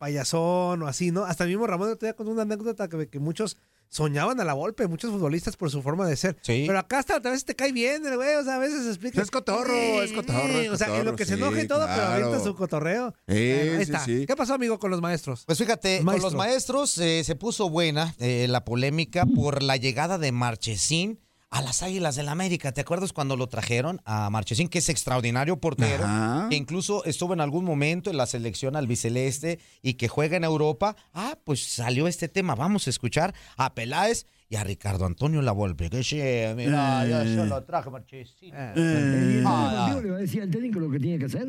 payasón 0.00 0.82
o 0.82 0.86
así, 0.86 1.10
¿no? 1.10 1.24
Hasta 1.24 1.44
el 1.44 1.50
mismo 1.50 1.66
Ramón 1.66 1.96
te 1.98 2.14
contó 2.14 2.32
una 2.32 2.42
anécdota 2.42 2.88
que, 2.88 3.08
que 3.08 3.18
muchos 3.18 3.58
soñaban 3.90 4.40
a 4.40 4.44
la 4.44 4.54
Volpe, 4.54 4.86
muchos 4.86 5.10
futbolistas 5.10 5.56
por 5.56 5.70
su 5.70 5.82
forma 5.82 6.06
de 6.06 6.16
ser. 6.16 6.38
Sí. 6.40 6.64
Pero 6.66 6.78
acá 6.78 7.00
hasta 7.00 7.16
a 7.16 7.18
veces 7.18 7.44
te 7.44 7.54
cae 7.54 7.70
bien 7.72 8.06
el 8.06 8.16
güey, 8.16 8.36
o 8.36 8.44
sea, 8.44 8.54
a 8.54 8.58
veces 8.58 8.86
explica. 8.86 9.20
Es 9.20 9.30
cotorro, 9.30 10.02
es 10.02 10.12
cotorro, 10.12 10.60
es 10.60 10.70
O 10.70 10.76
sea, 10.76 10.96
en 10.96 11.04
lo 11.04 11.16
que 11.16 11.26
se 11.26 11.34
sí, 11.34 11.42
enoja 11.42 11.60
y 11.60 11.66
todo, 11.66 11.86
pero 11.86 12.06
avienta 12.06 12.40
su 12.40 12.54
cotorreo. 12.54 13.12
Sí, 13.28 13.34
ahí 13.34 13.82
está. 13.82 14.02
¿Qué 14.06 14.34
pasó, 14.36 14.54
amigo, 14.54 14.78
con 14.78 14.90
los 14.90 15.02
maestros? 15.02 15.44
Pues 15.44 15.58
fíjate, 15.58 16.00
Maestro. 16.00 16.12
con 16.12 16.22
los 16.22 16.34
maestros 16.34 16.96
eh, 16.98 17.22
se 17.24 17.36
puso 17.36 17.68
buena 17.68 18.14
eh, 18.18 18.46
la 18.48 18.64
polémica 18.64 19.26
por 19.26 19.62
la 19.62 19.76
llegada 19.76 20.16
de 20.16 20.32
Marchesín 20.32 21.20
a 21.50 21.62
las 21.62 21.82
Águilas 21.82 22.14
del 22.16 22.28
América. 22.28 22.72
¿Te 22.72 22.80
acuerdas 22.80 23.12
cuando 23.12 23.36
lo 23.36 23.48
trajeron 23.48 24.00
a 24.04 24.30
Marchesín, 24.30 24.68
que 24.68 24.78
es 24.78 24.88
extraordinario 24.88 25.56
portero, 25.58 26.04
Ajá. 26.04 26.46
que 26.48 26.56
incluso 26.56 27.04
estuvo 27.04 27.34
en 27.34 27.40
algún 27.40 27.64
momento 27.64 28.08
en 28.10 28.16
la 28.16 28.26
selección 28.26 28.76
albiceleste 28.76 29.58
y 29.82 29.94
que 29.94 30.06
juega 30.08 30.36
en 30.36 30.44
Europa? 30.44 30.94
Ah, 31.12 31.36
pues 31.44 31.64
salió 31.64 32.06
este 32.06 32.28
tema. 32.28 32.54
Vamos 32.54 32.86
a 32.86 32.90
escuchar 32.90 33.34
a 33.56 33.74
Peláez 33.74 34.26
y 34.48 34.56
a 34.56 34.64
Ricardo 34.64 35.06
Antonio 35.06 35.42
Lavolpe. 35.42 35.90
Que 35.90 36.04
sí, 36.04 36.16
mira, 36.56 37.06
yo, 37.06 37.24
yo 37.24 37.44
lo 37.46 37.62
traje 37.64 37.90
Marchesín. 37.90 38.54
¿El 38.54 39.42
Ah, 39.46 39.88
deportivo 39.88 40.00
le 40.02 40.10
va 40.12 40.16
a 40.18 40.20
decir 40.20 40.42
al 40.42 40.50
técnico 40.50 40.78
lo 40.78 40.90
que 40.90 41.00
tiene 41.00 41.18
que 41.18 41.24
hacer? 41.26 41.48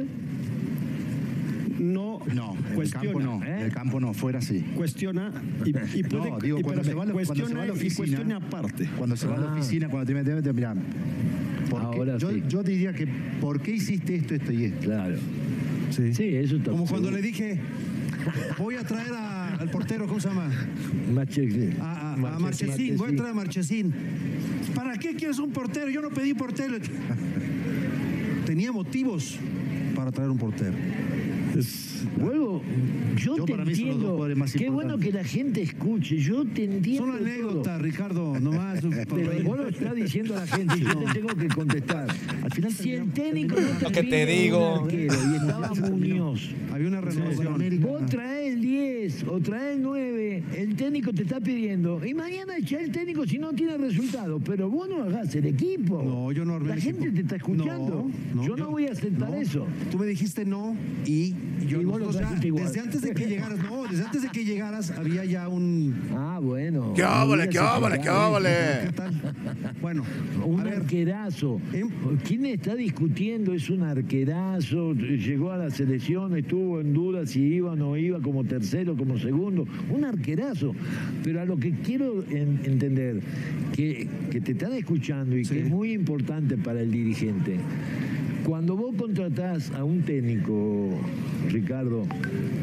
No, 1.81 2.19
No, 2.33 2.55
el 2.79 2.91
campo 2.91 3.19
no, 3.19 3.43
¿eh? 3.43 3.63
el 3.65 3.71
campo 3.71 3.99
no, 3.99 4.13
fuera 4.13 4.39
sí. 4.41 4.63
Cuestiona 4.75 5.31
y, 5.65 5.69
y 5.99 6.03
puede, 6.03 6.29
No, 6.31 6.39
digo, 6.39 6.59
y 6.59 6.61
cuando 6.63 6.83
se 6.83 6.93
va 6.93 7.03
a 7.03 7.05
la- 7.07 7.11
cuando 7.13 7.33
se 7.33 7.39
cuestiona 7.41 7.55
va 7.57 7.63
a 7.63 7.67
la 7.67 7.73
y 7.73 7.77
oficina, 7.77 7.95
cuestiona 7.97 8.35
aparte. 8.37 8.89
Cuando 8.97 9.15
se 9.17 9.27
va 9.27 9.35
a 9.35 9.39
la 9.39 9.47
Ah. 9.47 9.53
oficina, 9.55 9.89
cuando 9.89 10.05
te 10.07 10.13
metes, 10.13 10.43
te 10.43 10.53
mira. 10.53 10.75
Ahora 11.73 12.17
yo, 12.17 12.29
sí. 12.31 12.43
yo 12.47 12.61
diría 12.63 12.93
que, 12.93 13.07
¿por 13.39 13.61
qué 13.61 13.71
hiciste 13.71 14.15
esto, 14.15 14.35
esto 14.35 14.51
y 14.51 14.65
esto? 14.65 14.81
Claro. 14.81 15.15
Sí. 15.89 16.13
Sí, 16.13 16.35
eso 16.35 16.57
está 16.57 16.71
Como 16.71 16.85
cuando 16.85 17.07
seguro. 17.09 17.15
le 17.17 17.21
dije, 17.27 17.59
voy 18.59 18.75
a 18.75 18.83
traer 18.83 19.13
a- 19.13 19.55
al 19.55 19.69
portero, 19.71 20.05
¿cómo 20.07 20.19
se 20.19 20.27
llama? 20.29 20.49
Marchesín. 21.13 21.75
A, 21.81 21.83
a- 22.11 22.13
a 22.13 22.17
Marchesín. 22.17 22.67
Marchesín, 22.69 22.97
voy 22.97 23.13
a 23.13 23.15
traer 23.15 23.31
a 23.31 23.33
Marchesín. 23.35 23.93
¿Para 24.75 24.97
qué 24.97 25.15
quieres 25.15 25.39
un 25.39 25.51
portero? 25.51 25.89
Yo 25.89 26.01
no 26.01 26.09
pedí 26.09 26.33
portero. 26.33 26.75
Tenía 28.45 28.71
motivos 28.71 29.37
para 29.95 30.11
traer 30.11 30.29
un 30.29 30.37
portero. 30.37 30.73
This 31.53 31.90
Vuelvo, 32.19 32.61
yo, 33.17 33.37
Yo 33.37 33.45
te 33.45 33.51
para 33.53 33.65
mí 33.65 33.75
son 33.75 33.87
los 33.87 33.95
dos 33.95 33.95
entiendo. 33.97 34.07
jugadores 34.11 34.37
más 34.37 34.53
Qué 34.53 34.69
bueno 34.69 34.97
que 34.97 35.11
la 35.11 35.23
gente 35.23 35.61
escuche. 35.61 36.17
Yo 36.17 36.45
te 36.45 36.65
entiendo. 36.65 37.05
Son 37.05 37.15
anécdotas, 37.15 37.81
Ricardo, 37.81 38.39
nomás. 38.39 38.81
Pero 39.15 39.43
vos 39.43 39.57
lo 39.57 39.67
estás 39.69 39.95
diciendo 39.95 40.35
a 40.35 40.41
la 40.41 40.47
gente 40.47 40.75
y 40.77 40.81
yo 40.81 40.95
te 40.97 41.13
tengo 41.13 41.35
que 41.35 41.47
contestar. 41.47 42.07
Al 42.43 42.51
final 42.51 42.71
Si 42.71 42.91
el 42.93 43.11
técnico 43.11 43.55
no 43.59 43.67
Lo 43.81 43.91
que 43.91 44.03
te 44.03 44.25
digo. 44.25 44.81
arquero 44.83 45.13
y 45.31 45.35
estaba 45.35 45.73
Muñoz. 45.73 46.49
Había 46.71 46.87
una 46.87 47.01
renovación. 47.01 47.79
Vos 47.81 48.05
traes 48.07 48.53
el 48.53 48.61
10 48.61 49.23
o 49.27 49.39
traes 49.39 49.75
el 49.77 49.81
9, 49.83 50.43
el 50.57 50.75
técnico 50.75 51.13
te 51.13 51.23
está 51.23 51.39
pidiendo. 51.39 52.05
Y 52.05 52.13
mañana 52.13 52.57
echa 52.57 52.79
el 52.79 52.91
técnico 52.91 53.25
si 53.25 53.37
no 53.37 53.53
tiene 53.53 53.77
resultado. 53.77 54.39
Pero 54.39 54.69
vos 54.69 54.87
no 54.89 55.03
hagas 55.03 55.33
el 55.35 55.45
equipo. 55.47 56.01
No, 56.03 56.31
yo 56.31 56.45
no 56.45 56.55
armé 56.55 56.69
La 56.69 56.75
gente 56.75 57.01
equipo. 57.01 57.15
te 57.15 57.21
está 57.21 57.35
escuchando. 57.37 58.09
No, 58.33 58.45
yo 58.45 58.55
no 58.55 58.69
voy 58.71 58.87
a 58.87 58.91
aceptar 58.91 59.29
no. 59.31 59.35
eso. 59.37 59.65
Tú 59.91 59.97
me 59.97 60.05
dijiste 60.05 60.45
no 60.45 60.75
y 61.05 61.33
yo 61.67 61.81
Y 61.81 61.85
igual. 62.43 62.65
desde 62.65 62.79
antes 62.79 63.01
de 63.01 63.13
que 63.13 63.25
llegaras, 63.27 63.59
no, 63.63 63.83
desde 63.83 64.03
antes 64.03 64.21
de 64.23 64.29
que 64.29 64.45
llegaras 64.45 64.91
había 64.91 65.23
ya 65.25 65.47
un 65.47 65.93
Ah, 66.13 66.39
bueno. 66.41 66.93
¡Qué 66.95 67.03
óvole, 67.03 67.49
qué 67.49 67.59
óvole, 67.59 67.99
qué 68.01 68.09
óvole! 68.09 68.49
¿Qué 68.85 68.91
tal? 68.93 69.11
Bueno, 69.81 70.03
Un 70.45 70.59
a 70.59 70.63
ver, 70.63 70.73
arquerazo. 70.75 71.59
Em- 71.73 71.89
¿Quién 72.25 72.45
está 72.45 72.75
discutiendo? 72.75 73.53
Es 73.53 73.69
un 73.69 73.83
arquerazo. 73.83 74.93
Llegó 74.93 75.51
a 75.51 75.57
la 75.57 75.69
selección, 75.69 76.35
estuvo 76.37 76.79
en 76.81 76.93
duda 76.93 77.25
si 77.25 77.41
iba 77.41 77.71
o 77.71 77.75
no 77.75 77.97
iba, 77.97 78.19
como 78.19 78.43
tercero, 78.43 78.95
como 78.95 79.17
segundo. 79.17 79.65
Un 79.89 80.05
arquerazo. 80.05 80.73
Pero 81.23 81.41
a 81.41 81.45
lo 81.45 81.57
que 81.57 81.71
quiero 81.71 82.23
en- 82.29 82.59
entender, 82.65 83.21
que, 83.75 84.07
que 84.29 84.41
te 84.41 84.51
están 84.53 84.73
escuchando 84.73 85.37
y 85.37 85.45
Sí. 85.45 85.53
que 85.55 85.61
es 85.63 85.69
muy 85.69 85.93
importante 85.93 86.57
para 86.57 86.81
el 86.81 86.91
dirigente. 86.91 87.57
Cuando 88.45 88.75
vos 88.75 88.95
contratás 88.97 89.71
a 89.71 89.83
un 89.83 90.01
técnico, 90.01 90.89
Ricardo, 91.49 92.05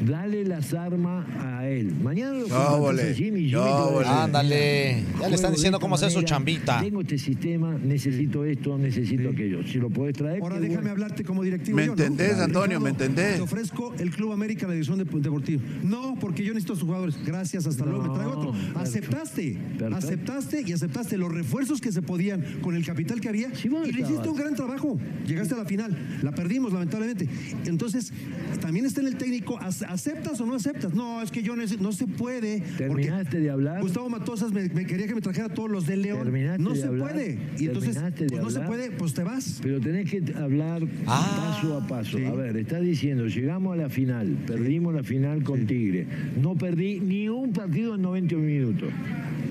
dale 0.07 0.45
las 0.45 0.75
armas 0.75 1.25
a 1.39 1.69
él. 1.69 1.93
Mañana 2.03 2.33
lo 2.39 2.47
óvole, 2.75 3.11
a 3.11 3.15
Jimmy, 3.15 3.43
Jimmy 3.49 3.55
óvole. 3.55 4.07
Ándale. 4.09 5.05
"Mira, 5.07 5.21
Ya 5.23 5.29
le 5.29 5.35
están 5.37 5.53
diciendo 5.53 5.79
cómo 5.79 5.95
hacer 5.95 6.11
su 6.11 6.23
chambita. 6.23 6.81
Tengo 6.81 7.01
este 7.01 7.17
sistema, 7.19 7.77
necesito 7.83 8.45
esto, 8.45 8.77
necesito 8.77 9.29
aquello. 9.31 9.63
Si 9.67 9.79
lo 9.79 9.89
podés 9.91 10.15
traer. 10.17 10.43
ahora 10.43 10.57
déjame 10.59 10.77
bueno. 10.81 10.91
hablarte 10.91 11.25
como 11.25 11.43
directivo. 11.43 11.77
¿Me 11.77 11.87
yo, 11.87 11.95
¿no? 11.95 12.03
entendés, 12.03 12.39
Antonio? 12.39 12.81
¿Me 12.81 12.91
entendés? 12.91 13.37
Te 13.37 13.43
ofrezco 13.43 13.95
el 13.99 14.11
Club 14.11 14.33
América, 14.33 14.67
la 14.67 14.73
dirección 14.73 14.99
de- 14.99 15.05
deportiva. 15.05 15.63
No, 15.85 16.17
porque 16.21 16.43
yo 16.45 16.53
necesito 16.55 16.73
a 16.73 16.77
sus 16.77 16.85
jugadores. 16.87 17.17
Gracias, 17.25 17.67
hasta 17.67 17.85
luego. 17.85 18.03
Me 18.03 18.15
traigo 18.15 18.33
otro. 18.33 18.53
perfecto. 18.53 18.79
Aceptaste, 18.81 19.59
Perfecto. 19.79 19.97
aceptaste 19.97 20.65
y 20.67 20.73
aceptaste 20.73 21.17
los 21.17 21.33
refuerzos 21.33 21.81
que 21.81 21.93
se 21.93 22.03
podían 22.03 22.43
con 22.63 22.75
el 22.75 22.85
capital 22.85 23.21
que 23.21 23.29
había 23.29 23.55
Sí, 23.55 23.69
y 23.69 23.93
le 23.93 24.01
hiciste 24.03 24.29
un 24.29 24.37
gran 24.37 24.55
trabajo. 24.55 24.99
Llegaste 25.27 25.55
a 25.55 25.59
la 25.59 25.65
final, 25.69 25.97
la 26.23 26.33
perdimos 26.33 26.73
lamentablemente. 26.73 27.29
Entonces, 27.67 28.13
también 28.61 28.87
está 28.87 29.01
en 29.01 29.09
el 29.09 29.17
técnico, 29.17 29.59
¿ace- 29.61 29.85
¿aceptas 29.87 30.41
o 30.41 30.47
no 30.47 30.55
aceptas? 30.55 30.95
No, 30.95 31.23
es 31.23 31.31
que 31.31 31.43
yo 31.43 31.55
neces- 31.55 31.79
no 31.79 31.93
se 31.93 32.07
puede. 32.07 32.59
porque 32.61 33.05
¿Terminaste 33.05 33.41
de 33.41 33.51
hablar? 33.51 33.81
Gustavo 33.83 34.09
Matosas 34.09 34.53
me, 34.53 34.69
me 34.71 34.87
quería 34.87 35.07
que 35.07 35.15
me 35.15 35.21
trajera 35.21 35.47
a 35.47 35.49
todos 35.55 35.71
los 35.71 35.87
de 35.87 35.97
León. 35.97 36.23
¿Terminaste 36.25 36.63
No 36.63 36.71
de 36.71 36.77
se 36.81 36.87
hablar? 36.87 37.13
puede. 37.13 37.39
Y 37.59 37.67
entonces, 37.67 37.93
¿Terminaste 37.95 38.25
de 38.25 38.31
pues 38.31 38.43
no 38.43 38.51
se 38.51 38.57
hablar? 38.57 38.69
puede, 38.71 38.91
pues 38.91 39.15
te 39.15 39.23
vas. 39.23 39.59
Pero 39.63 39.81
tenés 39.81 40.11
que 40.11 40.23
hablar 40.35 40.83
Ah, 41.07 41.57
paso 41.61 41.77
a 41.77 41.87
paso. 41.87 42.19
sí. 42.19 42.25
A 42.25 42.33
ver, 42.33 42.57
estás 42.57 42.81
diciendo, 42.83 43.27
llegamos 43.27 43.75
a 43.75 43.77
la 43.77 43.89
final, 43.89 44.37
perdimos 44.47 44.95
la 44.95 45.03
final 45.03 45.43
con 45.43 45.67
Tigre. 45.67 46.07
No 46.43 46.55
perdí 46.57 47.01
ni 47.01 47.29
un 47.29 47.53
partido 47.53 47.95
en 47.95 48.03
90 48.03 48.37
minutos. 48.37 48.91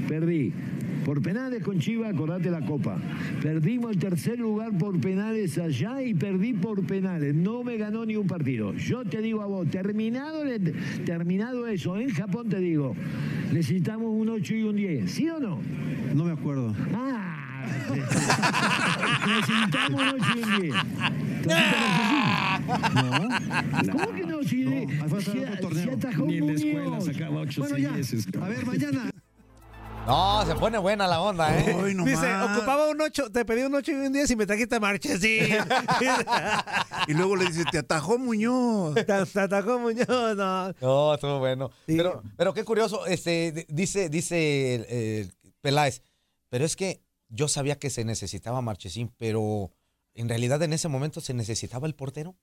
Perdí. 0.07 0.51
Por 1.07 1.21
penales 1.21 1.63
con 1.63 1.79
Chivas, 1.79 2.13
acordate 2.13 2.51
la 2.51 2.59
copa. 2.65 2.97
Perdimos 3.41 3.91
el 3.91 3.97
tercer 3.97 4.37
lugar 4.39 4.77
por 4.77 4.99
penales 4.99 5.57
allá 5.57 6.01
y 6.01 6.13
perdí 6.13 6.51
por 6.51 6.85
penales. 6.85 7.33
No 7.33 7.63
me 7.63 7.77
ganó 7.77 8.05
ni 8.05 8.17
un 8.17 8.27
partido. 8.27 8.73
Yo 8.73 9.05
te 9.05 9.21
digo 9.21 9.41
a 9.41 9.45
vos, 9.45 9.69
terminado, 9.69 10.43
terminado 11.05 11.65
eso, 11.65 11.95
en 11.97 12.09
Japón 12.09 12.49
te 12.49 12.59
digo, 12.59 12.93
necesitamos 13.53 14.09
un 14.11 14.27
8 14.27 14.53
y 14.53 14.63
un 14.63 14.75
10. 14.75 15.09
¿Sí 15.09 15.29
o 15.29 15.39
no? 15.39 15.59
No 16.13 16.25
me 16.25 16.33
acuerdo. 16.33 16.75
Ah, 16.93 17.63
necesitamos 19.27 20.01
un 20.01 20.07
8 20.09 20.25
y 20.35 20.43
un 20.43 20.61
10. 20.61 20.75
No. 22.67 23.91
¿Cómo 23.93 24.11
que 24.13 24.23
no? 24.23 24.43
Si, 24.43 24.63
No, 24.65 25.19
si- 25.21 25.31
si 25.31 25.89
atajó 25.89 26.25
Ni 26.25 26.37
en 26.37 26.47
la 26.47 26.53
escuela 26.53 26.83
Muñoz. 26.89 27.05
sacaba 27.05 27.39
ocho 27.41 27.61
Bueno, 27.61 27.77
ya. 27.77 27.93
A 27.93 28.49
ver, 28.49 28.65
mañana. 28.65 29.09
No, 30.07 30.45
se 30.45 30.55
pone 30.55 30.77
buena 30.77 31.05
la 31.05 31.21
onda, 31.21 31.55
¿eh? 31.59 31.75
Uy, 31.75 31.93
no 31.93 32.05
Dice, 32.05 32.21
más. 32.27 32.57
ocupaba 32.57 32.89
un 32.89 32.99
8, 33.01 33.29
te 33.31 33.43
pedí 33.45 33.61
un 33.63 33.75
8 33.75 33.91
y 33.91 33.95
un 33.95 34.13
10 34.13 34.31
y 34.31 34.35
me 34.37 34.45
trajiste 34.45 34.79
Marchesín. 34.79 35.43
Y 37.07 37.13
luego 37.13 37.35
le 37.35 37.45
dice, 37.45 37.63
te 37.71 37.77
atajó 37.79 38.17
Muñoz. 38.17 38.95
te, 38.95 39.03
te 39.03 39.39
atacó 39.39 39.79
Muñoz, 39.79 40.07
no. 40.35 40.73
No, 40.81 41.13
estuvo 41.13 41.39
bueno. 41.39 41.69
Sí. 41.85 41.95
Pero, 41.97 42.21
pero 42.35 42.53
qué 42.53 42.63
curioso, 42.63 43.05
este, 43.05 43.65
dice, 43.69 44.09
dice 44.09 44.75
el- 44.75 44.85
el 44.89 45.33
Peláez, 45.61 46.01
pero 46.49 46.65
es 46.65 46.75
que 46.75 47.01
yo 47.29 47.47
sabía 47.47 47.77
que 47.77 47.89
se 47.89 48.03
necesitaba 48.05 48.61
Marchesín, 48.61 49.13
pero 49.17 49.71
en 50.13 50.27
realidad 50.29 50.61
en 50.63 50.73
ese 50.73 50.87
momento 50.87 51.21
se 51.21 51.33
necesitaba 51.33 51.87
el 51.87 51.95
portero. 51.95 52.35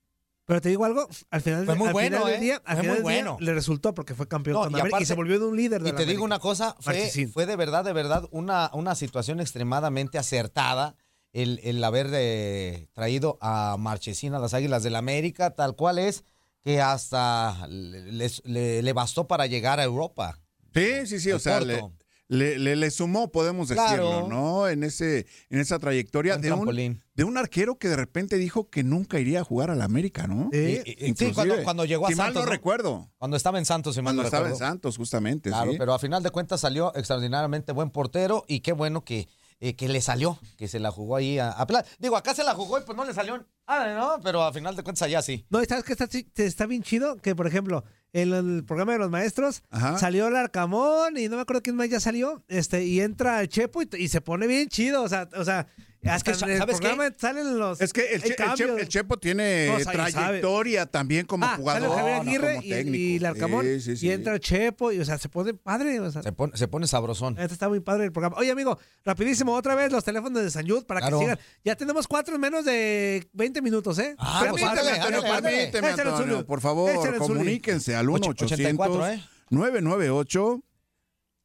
Pero 0.46 0.61
te 0.61 0.68
digo 0.68 0.85
algo, 0.85 1.09
al 1.30 1.40
final, 1.40 1.64
Fue 1.64 1.74
muy 1.74 1.87
al 1.88 1.92
bueno, 1.94 2.16
final 2.18 2.30
del 2.33 2.40
¿eh? 2.40 2.44
día, 2.44 2.62
al 2.66 2.76
Fue 2.76 2.83
final 2.85 2.87
muy 3.02 3.12
del 3.12 3.14
día 3.22 3.24
bueno. 3.33 3.37
le 3.40 3.54
resultó 3.54 3.94
porque 3.94 4.14
fue 4.14 4.28
campeón 4.28 4.54
No, 4.57 4.62
con 4.64 4.72
y 4.72 4.74
América 4.74 4.88
y, 4.88 4.90
aparte- 4.90 5.07
se 5.07 5.14
volvió 5.14 5.38
de 5.38 5.46
un 5.46 5.57
líder 5.57 5.83
de 5.83 5.88
Y 5.88 5.92
la 5.92 5.98
te 5.98 6.04
digo 6.07 6.22
una 6.24 6.38
cosa, 6.38 6.76
fue, 6.80 7.11
fue 7.33 7.46
de 7.46 7.57
verdad, 7.57 7.85
de 7.85 7.92
verdad, 7.94 8.28
una, 8.30 8.70
una 8.74 8.94
situación 8.94 9.40
extremadamente 9.40 10.18
acertada 10.18 10.96
el, 11.33 11.61
el 11.64 11.83
haber 11.83 12.11
eh, 12.12 12.88
traído 12.92 13.38
a 13.40 13.76
Marchesín 13.78 14.35
a 14.35 14.38
las 14.38 14.52
Águilas 14.54 14.83
del 14.83 14.96
América, 14.96 15.50
tal 15.54 15.74
cual 15.76 15.98
es 15.98 16.24
que 16.61 16.80
hasta 16.80 17.66
le, 17.68 18.12
les- 18.12 18.42
le- 18.44 18.83
le 18.83 18.92
bastó 18.92 19.26
para 19.26 19.46
llegar 19.46 19.80
a 19.80 19.85
Europa. 19.85 20.38
Sí, 20.74 21.07
sí, 21.07 21.20
sí, 21.20 21.33
o 21.33 21.38
sea, 21.38 21.61
le, 21.61 21.83
le- 22.28 22.58
le- 22.58 22.76
le 22.76 22.90
sumó, 22.90 23.30
podemos 23.30 23.68
Claro. 23.70 24.08
decirlo, 24.08 24.28
¿no? 24.28 24.68
En 24.68 24.82
ese, 24.82 25.26
en 25.50 25.58
esa 25.60 25.78
trayectoria 25.78 26.37
Un 26.37 26.40
de 26.40 26.52
un, 26.52 27.02
de 27.14 27.24
un 27.24 27.37
arquero 27.37 27.78
que 27.78 27.88
de 27.88 27.96
repente 27.96 28.37
dijo 28.38 28.70
que 28.70 28.82
nunca 28.82 29.20
iría 29.20 29.40
a 29.40 29.44
jugar 29.44 29.70
a 29.70 29.74
la 29.74 29.84
América, 29.84 30.26
¿no? 30.26 30.48
Y- 30.52 30.56
sí, 30.56 30.82
Inclusive, 31.00 31.34
cuando, 31.34 31.62
cuando 31.64 31.84
llegó 31.84 32.06
a 32.06 32.08
si 32.08 32.14
mal 32.14 32.26
Santos. 32.28 32.42
no 32.42 32.46
¿no? 32.46 32.52
recuerdo. 32.52 33.10
Cuando 33.18 33.37
estaba 33.37 33.58
en 33.58 33.66
Santos, 33.66 33.94
si 33.94 34.00
mal 34.00 34.10
Cuando 34.16 34.22
no 34.22 34.26
estaba 34.26 34.48
en. 34.48 34.56
Santos, 34.56 34.96
justamente, 34.96 35.50
Claro, 35.50 35.72
sí. 35.72 35.78
pero 35.78 35.92
a 35.92 35.98
final 35.98 36.22
de 36.22 36.30
cuentas 36.30 36.60
salió 36.60 36.94
extraordinariamente 36.96 37.72
buen 37.72 37.90
portero 37.90 38.44
y 38.48 38.60
qué 38.60 38.72
bueno 38.72 39.04
que, 39.04 39.28
eh, 39.60 39.74
que 39.76 39.88
le 39.88 40.00
salió, 40.00 40.38
que 40.56 40.68
se 40.68 40.78
la 40.78 40.90
jugó 40.90 41.16
ahí 41.16 41.38
a, 41.38 41.50
a 41.50 41.66
Pla- 41.66 41.84
Digo, 41.98 42.16
acá 42.16 42.34
se 42.34 42.44
la 42.44 42.54
jugó 42.54 42.78
y 42.78 42.82
pues 42.82 42.96
no 42.96 43.04
le 43.04 43.14
salió. 43.14 43.46
Ah, 43.66 43.86
no, 43.96 44.20
pero 44.22 44.42
a 44.42 44.52
final 44.52 44.76
de 44.76 44.82
cuentas 44.82 45.02
allá 45.02 45.22
sí. 45.22 45.46
No, 45.50 45.62
y 45.62 45.66
sabes 45.66 45.84
que 45.84 45.92
está, 45.94 46.08
está 46.44 46.66
bien 46.66 46.82
chido 46.82 47.16
que, 47.16 47.34
por 47.34 47.46
ejemplo, 47.46 47.84
en 48.12 48.32
el 48.32 48.64
programa 48.64 48.92
de 48.92 48.98
los 48.98 49.10
maestros 49.10 49.62
Ajá. 49.70 49.98
salió 49.98 50.28
el 50.28 50.36
Arcamón 50.36 51.16
y 51.16 51.28
no 51.28 51.36
me 51.36 51.42
acuerdo 51.42 51.62
quién 51.62 51.76
más 51.76 51.88
ya 51.88 51.98
salió, 52.00 52.44
este, 52.48 52.84
y 52.84 53.00
entra 53.00 53.40
el 53.40 53.48
Chepo 53.48 53.82
y, 53.82 53.88
y 53.98 54.08
se 54.08 54.20
pone 54.20 54.46
bien 54.46 54.68
chido, 54.68 55.02
o 55.02 55.08
sea, 55.08 55.28
o 55.36 55.44
sea, 55.44 55.66
hasta 56.10 56.32
que, 56.32 56.38
¿sabes 56.58 56.80
qué? 56.80 57.14
salen 57.18 57.58
los 57.58 57.80
Es 57.80 57.92
que 57.92 58.14
el, 58.14 58.22
Che- 58.22 58.36
el. 58.38 58.54
Chepo, 58.54 58.78
el 58.78 58.88
Chepo 58.88 59.16
tiene 59.18 59.66
No, 59.68 59.80
sabe, 59.80 59.96
trayectoria 59.96 60.86
también 60.86 61.26
como 61.26 61.44
Ah, 61.46 61.56
jugador, 61.56 61.82
sale 61.82 61.94
Javier 61.94 62.16
no 62.16 62.22
Aguirre 62.30 62.54
como 62.56 62.66
y, 62.66 62.68
técnico. 62.70 62.96
y 62.96 63.16
el 63.16 63.26
Arcamón 63.26 63.64
Sí, 63.66 63.80
sí, 63.80 63.96
sí. 63.96 64.06
y 64.06 64.10
entra 64.10 64.34
el 64.34 64.40
Chepo 64.40 64.92
y, 64.92 65.00
o 65.00 65.04
sea, 65.04 65.18
se 65.18 65.28
pone 65.28 65.54
padre, 65.54 66.00
o 66.00 66.10
sea, 66.10 66.22
Se 66.22 66.32
pone, 66.32 66.56
se 66.56 66.68
pone 66.68 66.86
sabrosón. 66.86 67.38
Este 67.38 67.54
está 67.54 67.68
muy 67.68 67.80
padre 67.80 68.04
el 68.06 68.12
programa. 68.12 68.36
Oye, 68.38 68.50
amigo, 68.50 68.78
rapidísimo, 69.04 69.54
otra 69.54 69.74
vez 69.74 69.90
los 69.92 70.04
teléfonos 70.04 70.42
de 70.42 70.50
San 70.50 70.64
Yud 70.66 70.84
para 70.84 71.00
Claro. 71.00 71.18
que 71.18 71.24
sigan. 71.24 71.38
Ya 71.64 71.76
tenemos 71.76 72.06
cuatro 72.08 72.34
en 72.34 72.40
menos 72.40 72.64
de 72.64 73.28
20 73.32 73.62
minutes, 73.62 73.98
¿eh? 73.98 74.14
Ah, 74.18 74.44
pues 74.48 74.62
Permíteme, 74.62 74.70
ándale, 74.70 74.90
Antonio, 75.00 75.22
permíteme, 75.42 75.88
Antonio, 75.88 76.34
Zuli. 76.36 76.44
por 76.44 76.60
favor, 76.60 77.18
comuníquense 77.18 77.94
al 77.96 78.08
Ocho- 78.10 78.30
1 78.30 78.44
84, 78.44 79.08
¿eh? 79.08 79.22
998 79.50 80.60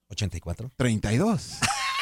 84. 0.10 0.72
32. 0.76 1.60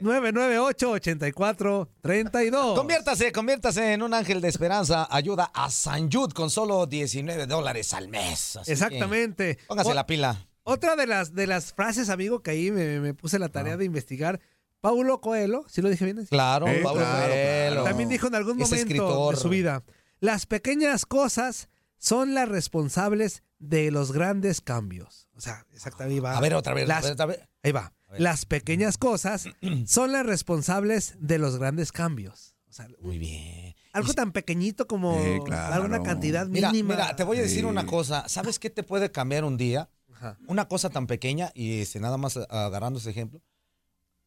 1-800-998-8432. 0.00 2.74
Conviértase, 2.76 3.32
conviértase 3.32 3.92
en 3.92 4.02
un 4.02 4.14
ángel 4.14 4.40
de 4.40 4.48
esperanza. 4.48 5.06
Ayuda 5.10 5.50
a 5.54 5.70
San 5.70 6.08
Yud 6.10 6.32
con 6.32 6.50
solo 6.50 6.86
19 6.86 7.46
dólares 7.46 7.92
al 7.94 8.08
mes. 8.08 8.56
Así 8.56 8.66
que 8.66 8.72
Exactamente. 8.72 9.58
Póngase 9.66 9.90
O- 9.90 9.94
la 9.94 10.06
pila. 10.06 10.48
Otra 10.66 10.96
de 10.96 11.06
las, 11.06 11.34
de 11.34 11.46
las 11.46 11.74
frases, 11.74 12.08
amigo, 12.08 12.42
que 12.42 12.52
ahí 12.52 12.70
me, 12.70 12.98
me 13.00 13.12
puse 13.12 13.38
la 13.38 13.50
tarea 13.50 13.76
de 13.76 13.84
investigar. 13.84 14.40
Paulo 14.80 15.20
Coelho, 15.20 15.64
¿sí 15.68 15.82
lo 15.82 15.90
dije 15.90 16.04
bien? 16.06 16.24
Claro, 16.26 16.66
Eh, 16.68 16.80
Pablo 16.82 17.00
claro, 17.02 17.28
Coelho. 17.32 17.84
También 17.84 18.08
dijo 18.08 18.26
en 18.28 18.34
algún 18.34 18.56
momento 18.58 19.30
de 19.30 19.36
su 19.36 19.48
vida, 19.50 19.82
las 20.20 20.46
pequeñas 20.46 21.04
cosas 21.06 21.68
son 21.98 22.34
las 22.34 22.48
responsables 22.48 23.42
de 23.58 23.90
los 23.90 24.12
grandes 24.12 24.60
cambios. 24.60 25.28
O 25.34 25.40
sea, 25.40 25.64
exactamente 25.72 26.14
ahí 26.16 26.20
va. 26.20 26.36
A 26.36 26.40
ver, 26.40 26.54
otra 26.54 26.74
vez. 26.74 26.86
Las- 26.86 26.98
a 26.98 27.02
ver, 27.08 27.12
otra 27.12 27.26
vez. 27.26 27.40
Ahí 27.62 27.72
va. 27.72 27.93
Las 28.18 28.46
pequeñas 28.46 28.98
cosas 28.98 29.48
son 29.86 30.12
las 30.12 30.24
responsables 30.26 31.14
de 31.18 31.38
los 31.38 31.58
grandes 31.58 31.92
cambios. 31.92 32.54
O 32.68 32.72
sea, 32.72 32.88
Muy 33.00 33.18
bien. 33.18 33.74
algo 33.92 34.12
tan 34.14 34.32
pequeñito 34.32 34.86
como 34.86 35.22
Sí, 35.22 35.38
claro. 35.44 35.70
dar 35.70 35.80
una 35.82 36.02
cantidad 36.02 36.46
Mira, 36.48 36.70
mínima. 36.72 36.94
mira, 36.94 37.14
te 37.16 37.22
voy 37.24 37.38
a 37.38 37.42
decir 37.42 37.60
Sí. 37.60 37.64
una 37.64 37.86
cosa. 37.86 38.28
¿Sabes 38.28 38.58
qué 38.58 38.68
te 38.70 38.82
puede 38.82 39.12
cambiar 39.12 39.44
un 39.44 39.56
día? 39.56 39.88
Ajá. 40.12 40.38
Una 40.48 40.66
cosa 40.68 40.90
tan 40.90 41.06
pequeña 41.06 41.52
y 41.54 41.80
este, 41.80 42.00
nada 42.00 42.16
más 42.16 42.36
agarrando 42.36 42.98
ese 42.98 43.10
ejemplo. 43.10 43.40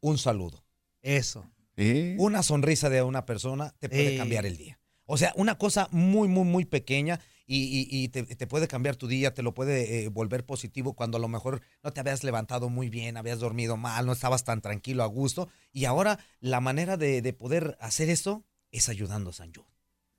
Un 0.00 0.16
saludo. 0.18 0.64
Eso. 1.02 1.50
Una 2.18 2.42
sonrisa 2.42 2.88
de 2.88 3.02
una 3.02 3.24
persona 3.26 3.74
te 3.78 3.88
puede 3.88 4.14
Eh. 4.14 4.18
cambiar 4.18 4.46
el 4.46 4.56
día. 4.56 4.80
O 5.04 5.16
sea, 5.16 5.32
una 5.36 5.56
cosa 5.58 5.88
muy, 5.90 6.26
muy, 6.28 6.44
muy 6.44 6.64
pequeña 6.64 7.20
y, 7.48 7.64
y- 7.90 8.04
y 8.04 8.08
te, 8.10 8.22
te 8.22 8.46
puede 8.46 8.68
cambiar 8.68 8.94
tu 8.94 9.08
día, 9.08 9.34
te 9.34 9.42
lo 9.42 9.54
puede 9.54 10.04
eh, 10.04 10.08
volver 10.08 10.44
positivo 10.46 10.92
cuando 10.94 11.16
a 11.16 11.20
lo 11.20 11.26
mejor 11.26 11.60
no 11.82 11.92
te 11.92 11.98
habías 11.98 12.22
levantado 12.22 12.68
muy 12.68 12.90
bien, 12.90 13.16
habías 13.16 13.40
dormido 13.40 13.76
mal, 13.76 14.06
no 14.06 14.12
estabas 14.12 14.44
tan 14.44 14.60
tranquilo, 14.60 15.02
a 15.02 15.06
gusto. 15.06 15.48
Y 15.72 15.86
ahora 15.86 16.20
la 16.38 16.60
manera 16.60 16.96
de, 16.96 17.22
de 17.22 17.32
poder 17.32 17.76
hacer 17.80 18.10
esto 18.10 18.44
es 18.70 18.88
ayudando 18.88 19.30
a 19.30 19.32
San 19.32 19.50
Yu. 19.52 19.64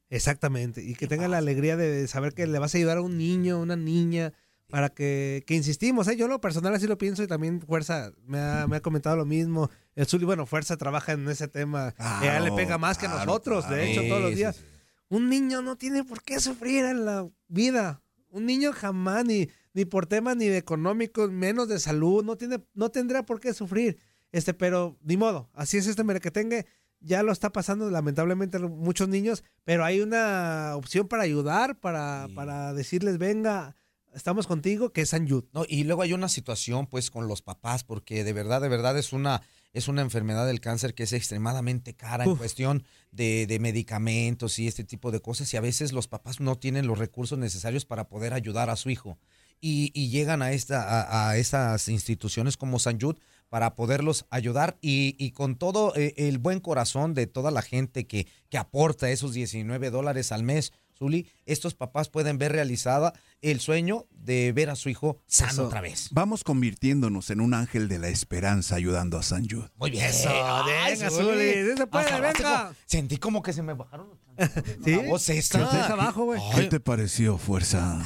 Exactamente. 0.10 0.84
Y 0.84 0.96
que 0.96 1.08
tenga 1.08 1.28
la 1.28 1.38
alegría 1.38 1.78
de 1.78 2.08
saber 2.08 2.34
que 2.34 2.48
le 2.48 2.60
vas 2.60 2.74
a 2.74 2.78
ayudar 2.80 2.98
a 2.98 3.02
un 3.02 3.18
niño, 3.18 3.56
a 3.56 3.60
una 3.60 3.76
niña, 3.76 4.34
para 4.70 4.90
que, 4.90 5.44
que 5.46 5.56
insistimos. 5.56 6.08
¿eh? 6.08 6.16
Yo 6.18 6.28
lo 6.28 6.42
personal 6.42 6.74
así 6.74 6.88
lo 6.88 6.98
pienso 6.98 7.22
y 7.24 7.28
también 7.28 7.62
Fuerza 7.62 8.12
me 8.26 8.40
ha, 8.40 8.66
me 8.68 8.78
ha 8.78 8.82
comentado 8.82 9.16
lo 9.18 9.26
mismo. 9.26 9.70
El 9.96 10.08
Zuli, 10.08 10.26
bueno, 10.26 10.46
Fuerza 10.46 10.78
trabaja 10.78 11.12
en 11.12 11.28
ese 11.30 11.48
tema. 11.48 11.92
Claro, 11.92 12.22
que 12.22 12.38
él 12.38 12.44
le 12.46 12.52
pega 12.54 12.78
más 12.80 12.98
que 12.98 13.06
a 13.06 13.10
claro, 13.12 13.26
nosotros, 13.26 13.66
claro. 13.66 13.82
de 13.82 13.92
hecho, 13.92 14.02
todos 14.08 14.22
los 14.22 14.36
días. 14.36 14.56
sí, 14.56 14.62
sí. 14.64 14.79
Un 15.10 15.30
niño 15.30 15.62
no 15.62 15.76
tiene 15.76 16.04
por 16.04 16.22
qué 16.24 16.40
sufrir 16.40 16.86
en 16.86 17.06
la 17.06 17.28
vida. 17.48 18.02
Un 18.30 18.46
niño 18.46 18.72
jamás, 18.74 19.26
ni, 19.26 19.50
ni 19.74 19.86
por 19.86 20.06
temas 20.06 20.38
ni 20.38 20.48
de 20.48 20.58
económicos, 20.58 21.32
menos 21.32 21.68
de 21.68 21.80
salud, 21.80 22.24
no, 22.24 22.38
tiene, 22.38 22.64
no 22.76 22.90
tendrá 22.90 23.26
por 23.26 23.40
qué 23.40 23.54
sufrir. 23.54 23.98
Este, 24.32 24.54
pero 24.54 24.98
ni 25.02 25.18
modo, 25.18 25.50
así 25.54 25.78
es 25.78 25.88
este 25.88 26.04
merequetengue. 26.04 26.68
Ya 27.02 27.24
lo 27.24 27.32
está 27.32 27.52
pasando 27.52 27.90
lamentablemente 27.90 28.60
muchos 28.60 29.08
niños, 29.08 29.44
pero 29.64 29.84
hay 29.86 30.02
una 30.02 30.74
opción 30.76 31.08
para 31.08 31.24
ayudar, 31.24 31.80
para, 31.80 32.28
Sí. 32.28 32.34
para 32.36 32.74
decirles, 32.74 33.18
venga, 33.18 33.76
estamos 34.14 34.48
contigo, 34.48 34.92
que 34.92 35.02
es 35.02 35.10
San 35.10 35.28
Yud. 35.28 35.46
No, 35.54 35.66
y 35.68 35.84
luego 35.84 36.02
hay 36.02 36.14
una 36.14 36.30
situación 36.30 36.88
pues 36.88 37.12
con 37.12 37.28
los 37.28 37.42
papás, 37.42 37.84
porque 37.84 38.24
de 38.24 38.34
verdad, 38.34 38.62
de 38.62 38.70
verdad 38.70 38.98
es 38.98 39.14
una, 39.14 39.42
es 39.74 39.88
una 39.88 40.02
enfermedad 40.02 40.48
del 40.48 40.62
cáncer 40.62 40.94
que 40.94 41.04
es 41.04 41.14
extremadamente 41.14 41.96
cara 41.96 42.24
en 42.24 42.36
cuestión 42.36 42.84
de, 43.12 43.48
de 43.48 43.60
medicamentos 43.60 44.60
y 44.60 44.68
este 44.68 44.84
tipo 44.84 45.12
de 45.12 45.22
cosas, 45.22 45.54
y 45.54 45.58
a 45.58 45.62
veces 45.62 45.94
los 45.94 46.08
papás 46.08 46.40
no 46.40 46.58
tienen 46.58 46.88
los 46.88 46.98
recursos 46.98 47.38
necesarios 47.38 47.86
para 47.86 48.08
poder 48.08 48.34
ayudar 48.34 48.70
a 48.70 48.76
su 48.76 48.90
hijo. 48.90 49.18
Y, 49.62 49.92
y 49.94 50.10
llegan 50.10 50.42
a, 50.42 50.54
esta, 50.54 50.84
a, 50.84 51.30
a 51.30 51.38
estas 51.38 51.90
instituciones 51.90 52.56
como 52.56 52.80
San 52.80 52.98
Yud 52.98 53.18
para 53.50 53.76
poderlos 53.76 54.26
ayudar 54.30 54.78
y, 54.80 55.16
y 55.18 55.32
con 55.32 55.56
todo 55.56 55.94
eh, 55.96 56.14
el 56.18 56.38
buen 56.38 56.60
corazón 56.60 57.14
de 57.14 57.28
toda 57.28 57.52
la 57.52 57.62
gente 57.62 58.08
que, 58.08 58.28
que 58.50 58.58
aporta 58.58 59.10
esos 59.10 59.34
19 59.34 59.90
dólares 59.90 60.32
al 60.32 60.44
mes, 60.44 60.72
Zuli, 61.00 61.32
estos 61.46 61.74
papás 61.76 62.10
pueden 62.10 62.38
ver 62.38 62.52
realizada 62.52 63.14
el 63.42 63.62
sueño 63.62 64.06
de 64.12 64.52
ver 64.52 64.70
a 64.70 64.76
su 64.76 64.90
hijo 64.90 65.18
sano 65.28 65.52
Eso. 65.52 65.68
otra 65.68 65.80
vez. 65.80 66.10
Vamos 66.12 66.44
convirtiéndonos 66.44 67.30
en 67.30 67.40
un 67.40 67.54
ángel 67.54 67.88
de 67.88 68.00
la 68.00 68.10
esperanza 68.10 68.76
ayudando 68.76 69.18
a 69.18 69.24
San. 69.24 69.48
Muy 69.78 69.90
bien. 69.92 70.06
Eso, 70.06 70.30
Ay, 70.30 70.94
venga, 70.96 71.10
Zuli. 71.10 71.54
Sí 71.54 71.78
se 71.78 71.88
puede, 71.88 72.06
Hasta 72.06 72.18
abajo, 72.18 72.38
venga. 72.38 72.74
Sentí 72.86 73.18
como 73.18 73.42
que 73.42 73.54
se 73.54 73.64
me 73.64 73.74
bajaron. 73.74 74.10
¿Sí? 74.84 74.92
La 74.96 75.04
voz 75.04 75.30
esta. 75.30 75.70
Traes 75.70 75.90
abajo, 75.90 76.26
güey. 76.26 76.42
¿Qué 76.54 76.64
te 76.64 76.80
pareció, 76.82 77.38
fuerza? 77.38 78.02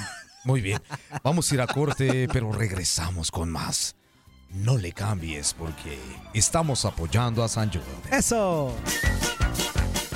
Muy 0.46 0.62
bien. 0.62 0.80
Vamos 1.24 1.52
a 1.52 1.56
ir 1.56 1.62
a 1.62 1.68
corte, 1.68 2.28
pero 2.32 2.52
regresamos 2.52 3.32
con 3.32 3.50
más. 3.50 3.96
No 4.52 4.78
le 4.78 4.92
cambies 4.92 5.56
porque 5.56 5.98
estamos 6.36 6.86
apoyando 6.86 7.44
a 7.44 7.50
San 7.50 7.72
Jude. 7.72 7.82
Eso. 8.16 8.76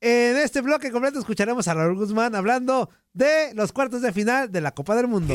En 0.00 0.36
este 0.36 0.60
bloque 0.60 0.92
completo 0.92 1.18
escucharemos 1.18 1.66
a 1.66 1.74
Raúl 1.74 1.96
Guzmán 1.96 2.36
hablando 2.36 2.88
de 3.12 3.52
los 3.54 3.72
cuartos 3.72 4.00
de 4.00 4.12
final 4.12 4.52
de 4.52 4.60
la 4.60 4.72
Copa 4.72 4.94
del 4.94 5.08
Mundo. 5.08 5.34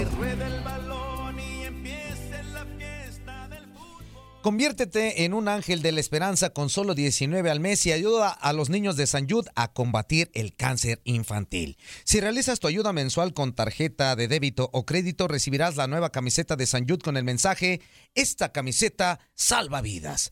Conviértete 4.42 5.24
en 5.24 5.34
un 5.34 5.48
ángel 5.48 5.82
de 5.82 5.94
la 5.94 6.02
esperanza 6.02 6.50
con 6.50 6.70
solo 6.70 6.96
19 6.96 7.50
al 7.50 7.62
mes 7.62 7.86
y 7.86 7.94
ayuda 7.94 8.30
a 8.30 8.52
los 8.52 8.70
niños 8.70 8.98
de 8.98 9.08
San 9.08 9.30
Jude 9.30 9.50
a 9.56 9.72
combatir 9.72 10.32
el 10.34 10.54
cáncer 10.54 11.02
infantil. 11.06 11.78
Si 12.04 12.20
realizas 12.20 12.60
tu 12.60 12.68
ayuda 12.68 12.92
mensual 12.92 13.34
con 13.34 13.56
tarjeta 13.56 14.18
de 14.18 14.28
débito 14.28 14.70
o 14.74 14.86
crédito, 14.86 15.30
recibirás 15.30 15.78
la 15.78 15.88
nueva 15.88 16.10
camiseta 16.10 16.58
de 16.58 16.66
San 16.66 16.84
Jude 16.88 17.04
con 17.04 17.16
el 17.16 17.24
mensaje, 17.24 17.80
esta 18.16 18.52
camiseta 18.52 19.20
salva 19.34 19.82
vidas. 19.82 20.32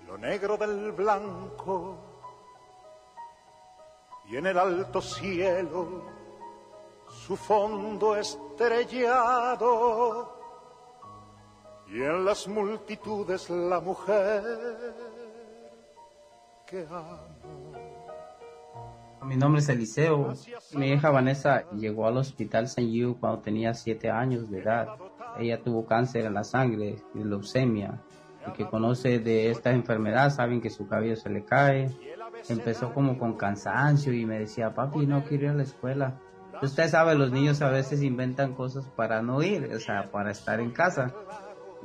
lo 0.07 0.17
negro 0.17 0.57
del 0.57 0.93
blanco 0.93 1.99
y 4.31 4.37
en 4.37 4.47
el 4.47 4.59
alto 4.59 5.03
cielo 5.03 6.05
su 7.07 7.37
fondo 7.37 8.17
estrellado 8.17 9.59
y 11.89 12.03
en 12.03 12.25
las 12.25 12.49
multitudes 12.49 13.51
la 13.51 13.81
mujer 13.81 14.43
que 16.67 16.87
amo. 16.91 17.73
Mi 19.23 19.37
nombre 19.37 19.61
es 19.61 19.69
Eliseo. 19.69 20.33
Mi 20.73 20.93
hija 20.93 21.11
Vanessa 21.11 21.69
llegó 21.73 22.07
al 22.07 22.17
hospital 22.17 22.65
St. 22.65 22.83
Hugh 22.83 23.21
cuando 23.21 23.41
tenía 23.41 23.75
7 23.75 24.11
años 24.11 24.51
de 24.51 24.61
edad. 24.61 24.97
Ella 25.39 25.63
tuvo 25.63 25.87
cáncer 25.87 26.25
en 26.25 26.35
la 26.35 26.45
sangre 26.45 27.03
leucemia. 27.15 28.01
El 28.47 28.53
que 28.53 28.67
conoce 28.67 29.19
de 29.19 29.51
esta 29.51 29.71
enfermedad 29.71 30.31
saben 30.31 30.61
que 30.61 30.71
su 30.71 30.87
cabello 30.87 31.17
se 31.17 31.31
le 31.31 31.45
cae. 31.45 31.91
Empezó 32.49 32.95
como 32.95 33.19
con 33.19 33.35
cansancio 33.35 34.13
y 34.13 34.25
me 34.25 34.39
decía, 34.39 34.75
papi, 34.75 35.07
no 35.07 35.25
quiero 35.25 35.45
ir 35.45 35.51
a 35.51 35.55
la 35.55 35.63
escuela. 35.65 36.19
Usted 36.63 36.89
sabe, 36.89 37.15
los 37.15 37.31
niños 37.31 37.63
a 37.63 37.71
veces 37.71 38.03
inventan 38.03 38.55
cosas 38.55 38.87
para 38.97 39.23
no 39.23 39.43
ir, 39.43 39.71
o 39.75 39.79
sea, 39.79 40.11
para 40.11 40.31
estar 40.31 40.61
en 40.61 40.71
casa. 40.71 41.15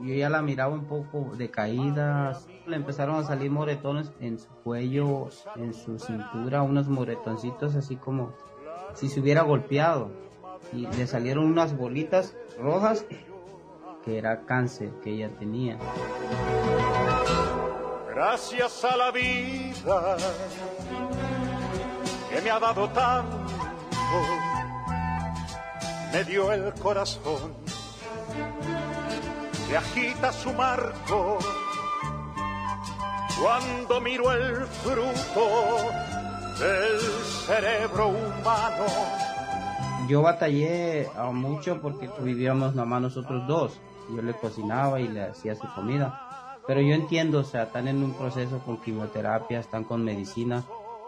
Yo 0.01 0.15
ya 0.15 0.29
la 0.29 0.41
miraba 0.41 0.73
un 0.73 0.85
poco 0.85 1.35
decaída, 1.37 2.39
le 2.65 2.75
empezaron 2.75 3.17
a 3.17 3.23
salir 3.23 3.51
moretones 3.51 4.11
en 4.19 4.39
su 4.39 4.49
cuello, 4.63 5.29
en 5.55 5.73
su 5.73 5.99
cintura, 5.99 6.63
unos 6.63 6.87
moretoncitos 6.87 7.75
así 7.75 7.97
como 7.97 8.33
si 8.95 9.09
se 9.09 9.19
hubiera 9.19 9.43
golpeado. 9.43 10.11
Y 10.71 10.87
le 10.87 11.05
salieron 11.05 11.45
unas 11.45 11.77
bolitas 11.77 12.35
rojas 12.59 13.05
que 14.03 14.17
era 14.17 14.45
cáncer 14.45 14.91
que 15.03 15.11
ella 15.11 15.29
tenía. 15.37 15.77
Gracias 18.09 18.85
a 18.85 18.95
la 18.97 19.11
vida 19.11 20.17
que 22.29 22.41
me 22.41 22.49
ha 22.51 22.59
dado 22.59 22.89
tanto, 22.89 23.37
me 26.11 26.23
dio 26.23 26.51
el 26.51 26.73
corazón 26.75 27.53
que 29.67 29.77
agita 29.77 30.31
su 30.31 30.53
marco 30.53 31.39
cuando 33.41 33.99
miro 34.01 34.31
el 34.31 34.65
fruto 34.67 35.77
del 36.59 36.99
cerebro 37.45 38.09
humano. 38.09 38.85
Yo 40.07 40.21
batallé 40.21 41.09
ah, 41.15 41.31
mucho 41.31 41.81
porque 41.81 42.09
vivíamos 42.19 42.75
nada 42.75 42.85
más 42.85 43.01
nosotros 43.01 43.47
dos. 43.47 43.79
Yo 44.09 44.21
le 44.21 44.33
cocinaba 44.33 44.99
y 44.99 45.07
le 45.07 45.23
hacía 45.23 45.55
su 45.55 45.67
comida. 45.73 46.57
Pero 46.65 46.81
yo 46.81 46.93
entiendo, 46.93 47.39
o 47.39 47.43
sea, 47.43 47.63
están 47.63 47.87
en 47.87 48.03
un 48.03 48.13
proceso 48.13 48.59
con 48.59 48.77
quimioterapia, 48.77 49.59
están 49.59 49.83
con 49.83 50.03
medicina. 50.03 50.63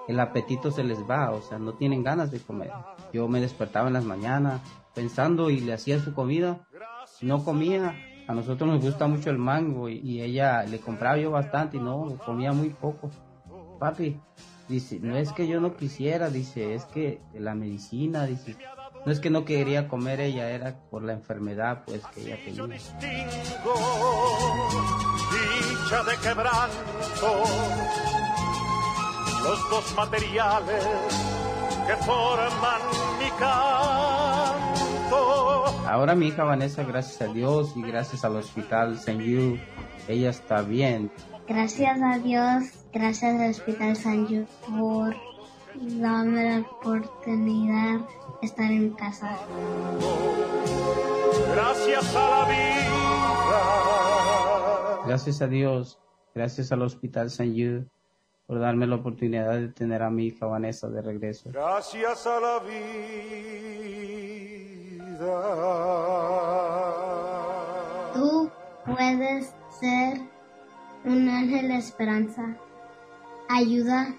El 0.07 0.19
apetito 0.19 0.71
se 0.71 0.83
les 0.83 0.99
va, 1.09 1.31
o 1.31 1.41
sea, 1.41 1.57
no 1.57 1.73
tienen 1.73 2.03
ganas 2.03 2.29
de 2.31 2.39
comer. 2.39 2.71
Yo 3.13 3.27
me 3.27 3.39
despertaba 3.39 3.87
en 3.87 3.93
las 3.93 4.03
mañanas 4.03 4.61
pensando 4.93 5.49
y 5.49 5.61
le 5.61 5.73
hacía 5.73 5.99
su 5.99 6.13
comida. 6.13 6.59
No 7.21 7.43
comía. 7.43 7.95
A 8.27 8.33
nosotros 8.33 8.67
nos 8.69 8.83
gusta 8.83 9.07
mucho 9.07 9.29
el 9.29 9.37
mango 9.37 9.87
y, 9.87 10.21
ella 10.21 10.63
le 10.63 10.79
compraba 10.79 11.17
yo 11.17 11.31
bastante 11.31 11.77
y 11.77 11.79
no, 11.79 12.17
comía 12.25 12.51
muy 12.51 12.69
poco. 12.69 13.11
Papi, 13.79 14.19
dice, 14.67 14.99
no 14.99 15.15
es 15.15 15.31
que 15.31 15.47
yo 15.47 15.59
no 15.59 15.75
quisiera, 15.75 16.29
dice, 16.29 16.73
es 16.73 16.85
que 16.85 17.21
la 17.33 17.53
medicina, 17.53 18.25
dice, 18.25 18.57
no 19.05 19.11
es 19.11 19.19
que 19.19 19.29
no 19.29 19.45
quería 19.45 19.87
comer 19.87 20.19
ella, 20.19 20.49
era 20.49 20.79
por 20.89 21.03
la 21.03 21.13
enfermedad 21.13 21.83
pues 21.85 22.01
que 22.13 22.21
ella 22.21 22.37
tenía. 22.43 22.65
Distingo 22.65 23.75
dicha 25.31 26.03
de 26.03 26.17
quebranto, 26.17 27.43
los 29.43 29.69
dos 29.69 29.95
materiales 29.95 30.83
que 31.87 31.95
forman 31.97 32.81
mi 33.19 33.29
canto. 33.37 34.75
Ahora 35.87 36.15
mi 36.15 36.29
hija 36.29 36.43
Vanessa, 36.43 36.83
gracias 36.83 37.21
a 37.21 37.31
Dios 37.31 37.73
y 37.75 37.83
gracias 37.83 38.25
al 38.25 38.37
hospital 38.37 38.95
St. 38.95 39.13
Jude, 39.13 39.61
ella 40.07 40.31
está 40.31 40.61
bien. 40.63 41.11
Gracias 41.47 42.01
a 42.01 42.17
Dios, 42.17 42.63
gracias 42.91 43.39
al 43.39 43.51
Hospital 43.51 43.95
San 43.95 44.25
Jude 44.25 44.47
por 44.67 45.15
darme 45.75 46.43
la 46.43 46.59
oportunidad 46.61 47.99
estar 48.41 48.71
en 48.71 48.91
casa. 48.91 49.37
Gracias 51.53 52.15
a 52.15 52.29
la 52.29 52.45
vida. 52.45 52.75
Gracias 55.05 55.41
a 55.41 55.47
Dios, 55.47 55.99
gracias 56.33 56.71
al 56.71 56.81
hospital 56.81 57.27
St. 57.27 57.51
Jude 57.51 57.85
por 58.47 58.59
darme 58.59 58.87
la 58.87 58.95
oportunidad 58.95 59.53
de 59.53 59.67
tener 59.69 60.01
a 60.03 60.09
mi 60.09 60.25
hija 60.27 60.45
Vanessa 60.45 60.87
de 60.87 61.01
regreso. 61.01 61.51
Gracias 61.51 62.27
a 62.27 62.39
la 62.39 62.59
vida. 62.59 62.75
Tú 68.13 68.51
puedes 68.85 69.53
ser 69.79 70.21
un 71.05 71.29
ángel 71.29 71.67
de 71.69 71.77
esperanza. 71.77 72.57
Ayuda 73.49 74.15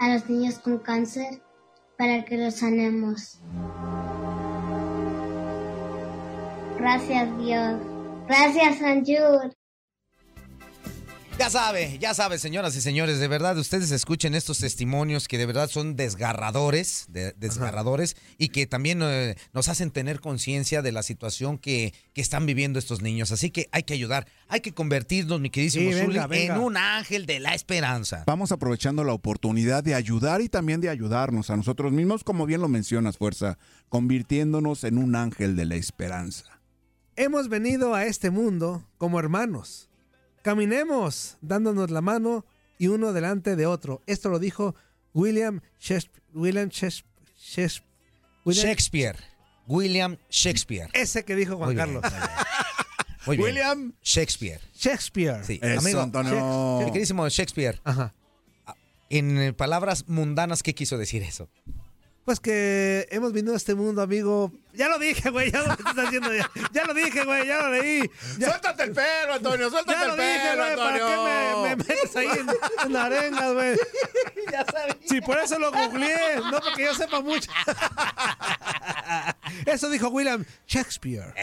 a 0.00 0.14
los 0.14 0.28
niños 0.28 0.58
con 0.58 0.78
cáncer 0.78 1.41
para 2.02 2.24
que 2.24 2.36
los 2.36 2.54
sanemos. 2.56 3.38
Gracias 6.76 7.38
Dios. 7.38 7.80
Gracias 8.26 8.78
San 8.78 9.04
Jude. 9.04 9.61
Ya 11.38 11.50
sabe, 11.50 11.98
ya 11.98 12.14
sabe, 12.14 12.38
señoras 12.38 12.76
y 12.76 12.80
señores, 12.80 13.18
de 13.18 13.26
verdad, 13.26 13.58
ustedes 13.58 13.90
escuchen 13.90 14.34
estos 14.36 14.58
testimonios 14.58 15.26
que 15.26 15.38
de 15.38 15.46
verdad 15.46 15.68
son 15.68 15.96
desgarradores, 15.96 17.06
de- 17.08 17.32
desgarradores, 17.32 18.16
y 18.38 18.50
que 18.50 18.66
también 18.68 19.00
eh, 19.02 19.34
nos 19.52 19.68
hacen 19.68 19.90
tener 19.90 20.20
conciencia 20.20 20.82
de 20.82 20.92
la 20.92 21.02
situación 21.02 21.58
que, 21.58 21.94
que 22.12 22.20
están 22.20 22.46
viviendo 22.46 22.78
estos 22.78 23.02
niños. 23.02 23.32
Así 23.32 23.50
que 23.50 23.68
hay 23.72 23.82
que 23.82 23.94
ayudar, 23.94 24.28
hay 24.46 24.60
que 24.60 24.72
convertirnos, 24.72 25.40
mi 25.40 25.50
queridísimo 25.50 25.90
Sí, 25.90 25.94
venga, 25.98 26.22
Zuli, 26.26 26.38
venga. 26.38 26.54
en 26.54 26.60
un 26.60 26.76
ángel 26.76 27.26
de 27.26 27.40
la 27.40 27.54
esperanza. 27.54 28.22
Vamos 28.26 28.52
aprovechando 28.52 29.02
la 29.02 29.12
oportunidad 29.12 29.82
de 29.82 29.96
ayudar 29.96 30.42
y 30.42 30.48
también 30.48 30.80
de 30.80 30.90
ayudarnos 30.90 31.50
a 31.50 31.56
nosotros 31.56 31.90
mismos, 31.92 32.22
como 32.22 32.46
bien 32.46 32.60
lo 32.60 32.68
mencionas, 32.68 33.16
Fuerza, 33.18 33.58
convirtiéndonos 33.88 34.84
en 34.84 34.96
un 34.96 35.16
ángel 35.16 35.56
de 35.56 35.64
la 35.64 35.74
esperanza. 35.74 36.60
Hemos 37.16 37.48
venido 37.48 37.94
a 37.96 38.04
este 38.06 38.30
mundo 38.30 38.86
como 38.96 39.18
hermanos. 39.18 39.88
Caminemos 40.42 41.36
dándonos 41.40 41.90
la 41.90 42.00
mano 42.00 42.44
y 42.78 42.88
uno 42.88 43.12
delante 43.12 43.56
de 43.56 43.66
otro. 43.66 44.02
Esto 44.06 44.28
lo 44.28 44.38
dijo 44.38 44.74
William 45.14 45.60
Shakespeare. 45.80 46.22
William 46.34 46.68
Shakes- 46.68 47.04
Shakes- 47.40 47.82
William- 48.44 48.66
Shakespeare. 48.66 49.16
William 49.68 50.16
Shakespeare. 50.28 50.88
Ese 50.92 51.24
que 51.24 51.36
dijo 51.36 51.56
Juan 51.56 51.68
Muy 51.68 51.74
bien, 51.76 52.00
Carlos. 52.00 52.12
Muy 53.26 53.36
bien. 53.36 53.46
William 53.48 53.92
Shakespeare. 54.02 54.60
Shakespeare. 54.74 55.44
Sí, 55.44 55.60
Eso, 55.62 55.78
amigo. 55.80 56.00
Antonio. 56.00 56.78
Mi 56.80 56.86
queridísimo 56.86 57.28
Shakespeare. 57.28 57.80
Ajá. 57.84 58.12
En 59.10 59.54
palabras 59.54 60.08
mundanas, 60.08 60.62
¿qué 60.62 60.74
quiso 60.74 60.98
decir 60.98 61.22
eso? 61.22 61.48
Pues 62.24 62.38
que 62.38 63.08
hemos 63.10 63.32
venido 63.32 63.54
a 63.54 63.56
este 63.56 63.74
mundo, 63.74 64.00
amigo. 64.00 64.52
Ya 64.74 64.88
lo 64.88 64.98
dije, 65.00 65.28
güey. 65.30 65.50
Ya 65.50 65.60
lo 65.62 65.72
estás 65.72 65.98
haciendo. 65.98 66.32
Ya, 66.32 66.48
Ya 66.72 66.84
lo 66.84 66.94
dije, 66.94 67.24
güey. 67.24 67.46
Ya 67.48 67.62
lo 67.62 67.70
leí. 67.70 68.08
Ya, 68.38 68.46
Suéltate 68.48 68.84
el 68.84 68.92
pelo, 68.92 69.34
Antonio, 69.34 69.68
suéltate 69.70 69.98
ya 70.00 70.06
lo 70.06 70.14
el 70.14 70.20
dije, 70.20 70.50
pelo, 70.50 70.62
güey. 70.62 70.76
¿Para 70.76 70.94
Antonio. 70.94 71.08
qué 71.08 71.16
me, 71.62 71.68
me 71.68 71.76
metes 71.76 72.16
ahí 72.16 72.28
en, 72.28 72.48
en 72.90 72.96
arengas, 72.96 73.52
güey? 73.54 73.76
ya 74.52 74.64
sabes. 74.64 74.96
Sí, 75.04 75.20
por 75.20 75.36
eso 75.38 75.58
lo 75.58 75.72
googleé. 75.72 76.36
No 76.36 76.60
porque 76.60 76.84
yo 76.84 76.94
sepa 76.94 77.20
mucho. 77.20 77.50
Eso 79.66 79.90
dijo 79.90 80.08
William 80.08 80.44
Shakespeare. 80.66 81.34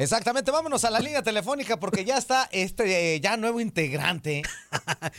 Exactamente, 0.00 0.50
vámonos 0.50 0.84
a 0.84 0.90
la 0.90 0.98
línea 1.00 1.22
telefónica 1.22 1.78
porque 1.78 2.04
ya 2.04 2.18
está 2.18 2.48
este 2.52 3.14
eh, 3.14 3.20
ya 3.20 3.36
nuevo 3.36 3.60
integrante. 3.60 4.42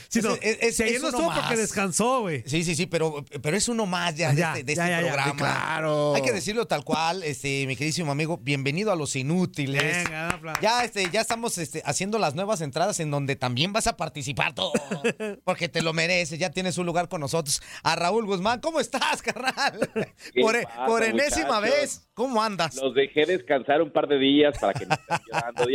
Sí, 0.10 0.22
no, 0.22 0.34
Es- 0.42 0.58
es- 0.62 0.76
si 0.78 0.84
ayer 0.84 0.96
es 0.96 1.02
no 1.02 1.10
uno 1.10 1.18
estuvo 1.20 1.34
porque 1.34 1.56
descansó, 1.58 2.22
güey. 2.22 2.44
Sí, 2.46 2.63
sí, 2.63 2.76
sí, 2.76 2.86
pero, 2.86 3.24
pero 3.42 3.56
es 3.58 3.68
uno 3.68 3.86
más 3.86 4.16
ya, 4.16 4.34
Ya, 4.34 4.54
de 4.54 4.60
este, 4.60 4.63
de 4.72 4.76
ya, 4.76 4.84
este 4.84 4.92
ya, 4.92 5.02
ya, 5.02 5.08
programa. 5.13 5.38
claro. 5.38 6.16
Hay 6.16 6.22
que 6.22 6.32
decirlo 6.34 6.66
tal 6.68 6.84
cual, 6.84 7.24
este, 7.24 7.66
mi 7.68 7.76
queridísimo 7.76 8.12
amigo, 8.12 8.38
bienvenido 8.38 8.92
a 8.92 8.96
los 8.96 9.16
inútiles. 9.16 9.82
Venga, 9.84 10.26
un 10.28 10.32
aplauso. 10.34 10.62
Ya, 10.62 10.84
este, 10.84 11.10
ya 11.10 11.22
estamos 11.22 11.58
este, 11.58 11.82
haciendo 11.86 12.20
las 12.20 12.36
nuevas 12.36 12.62
entradas 12.62 13.00
en 13.00 13.12
donde 13.12 13.36
también 13.36 13.74
vas 13.74 13.88
a 13.88 13.98
participar 13.98 14.54
todo. 14.54 14.74
Porque 15.44 15.70
te 15.70 15.82
lo 15.82 15.94
mereces, 15.94 16.38
ya 16.40 16.50
tienes 16.52 16.78
un 16.78 16.86
lugar 16.86 17.08
con 17.10 17.22
nosotros. 17.22 17.62
A 17.84 17.96
Raúl 17.96 18.26
Guzmán, 18.26 18.60
¿cómo 18.60 18.80
estás, 18.80 19.22
carnal? 19.22 19.90
¿Qué 20.34 20.42
Por, 20.42 20.62
pasa, 20.63 20.86
por 20.86 21.04
enésima 21.04 21.60
muchachos? 21.60 21.80
vez, 21.80 22.08
¿cómo 22.18 22.42
andas? 22.42 22.76
Los 22.82 22.96
dejé 22.96 23.28
descansar 23.28 23.80
un 23.80 23.92
par 23.92 24.08
de 24.08 24.18
días 24.18 24.58
para 24.60 24.74
que 24.74 24.88
no 24.88 24.96
estén 24.96 25.18
llorando 25.28 25.70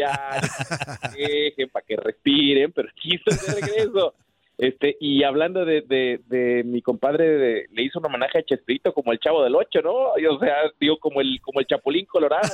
quejen, 1.15 1.69
para 1.71 1.87
que 1.87 1.97
respiren, 1.97 2.73
pero 2.73 2.89
aquí 2.89 3.15
estoy 3.15 3.37
de 3.47 3.61
regreso. 3.61 4.15
Este, 4.59 4.97
y 5.01 5.25
hablando 5.25 5.65
de, 5.65 5.81
de, 5.81 6.21
de 6.27 6.62
mi 6.65 6.83
compadre, 6.83 7.27
de- 7.27 7.67
le 7.73 7.83
hizo 7.83 7.99
un 7.99 8.07
homenaje 8.07 8.38
a 8.38 8.43
Chespirito 8.45 8.93
como 8.93 9.11
el 9.12 9.19
chavo 9.19 9.43
del 9.43 9.57
ocho, 9.57 9.81
¿no? 9.83 10.17
Y, 10.19 10.27
o 10.27 10.38
sea, 10.38 10.55
digo, 10.79 10.99
como 11.01 11.21
el, 11.21 11.41
como 11.43 11.59
el 11.61 11.67
Chapulín 11.67 12.07
Colorado. 12.07 12.49